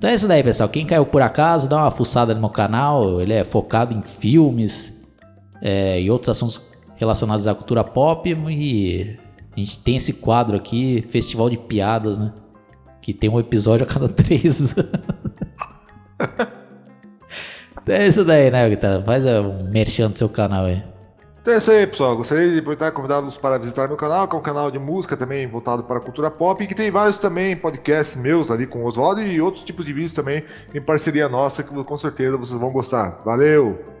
Então 0.00 0.08
é 0.08 0.14
isso 0.14 0.26
daí, 0.26 0.42
pessoal. 0.42 0.68
Quem 0.68 0.86
caiu 0.86 1.04
por 1.04 1.20
acaso, 1.20 1.68
dá 1.68 1.76
uma 1.76 1.90
fuçada 1.90 2.34
no 2.34 2.40
meu 2.40 2.48
canal. 2.48 3.20
Ele 3.20 3.34
é 3.34 3.44
focado 3.44 3.94
em 3.94 4.02
filmes 4.02 5.04
é, 5.60 6.00
e 6.00 6.10
outros 6.10 6.30
assuntos 6.30 6.60
relacionados 6.96 7.46
à 7.46 7.54
cultura 7.54 7.84
pop. 7.84 8.30
E 8.48 9.18
a 9.54 9.60
gente 9.60 9.78
tem 9.80 9.96
esse 9.96 10.14
quadro 10.14 10.56
aqui, 10.56 11.04
Festival 11.06 11.50
de 11.50 11.58
Piadas, 11.58 12.18
né? 12.18 12.32
Que 13.02 13.12
tem 13.12 13.28
um 13.28 13.38
episódio 13.38 13.84
a 13.84 13.88
cada 13.88 14.08
três 14.12 14.76
anos. 14.78 14.92
é 17.86 18.06
isso 18.06 18.24
daí, 18.24 18.50
né, 18.50 18.68
Guitarra? 18.70 19.02
Faz 19.02 19.24
um 19.26 19.64
merchan 19.70 20.10
do 20.10 20.18
seu 20.18 20.30
canal 20.30 20.64
aí. 20.64 20.82
Então 21.40 21.54
é 21.54 21.56
isso 21.56 21.70
aí, 21.70 21.86
pessoal. 21.86 22.16
Gostaria 22.16 22.50
de 22.50 22.58
aproveitar 22.58 22.88
e 22.88 22.92
convidá-los 22.92 23.38
para 23.38 23.58
visitar 23.58 23.88
meu 23.88 23.96
canal, 23.96 24.28
que 24.28 24.36
é 24.36 24.38
um 24.38 24.42
canal 24.42 24.70
de 24.70 24.78
música 24.78 25.16
também 25.16 25.46
voltado 25.46 25.82
para 25.84 25.96
a 25.96 26.00
cultura 26.00 26.30
pop, 26.30 26.62
e 26.62 26.66
que 26.66 26.74
tem 26.74 26.90
vários 26.90 27.16
também 27.16 27.56
podcasts 27.56 28.20
meus 28.20 28.50
ali 28.50 28.66
com 28.66 28.80
o 28.80 28.86
Oswaldo 28.86 29.22
e 29.22 29.40
outros 29.40 29.64
tipos 29.64 29.86
de 29.86 29.92
vídeos 29.92 30.12
também 30.12 30.44
em 30.74 30.80
parceria 30.82 31.28
nossa, 31.30 31.62
que 31.62 31.72
com 31.84 31.96
certeza 31.96 32.36
vocês 32.36 32.58
vão 32.58 32.70
gostar. 32.70 33.20
Valeu! 33.24 33.99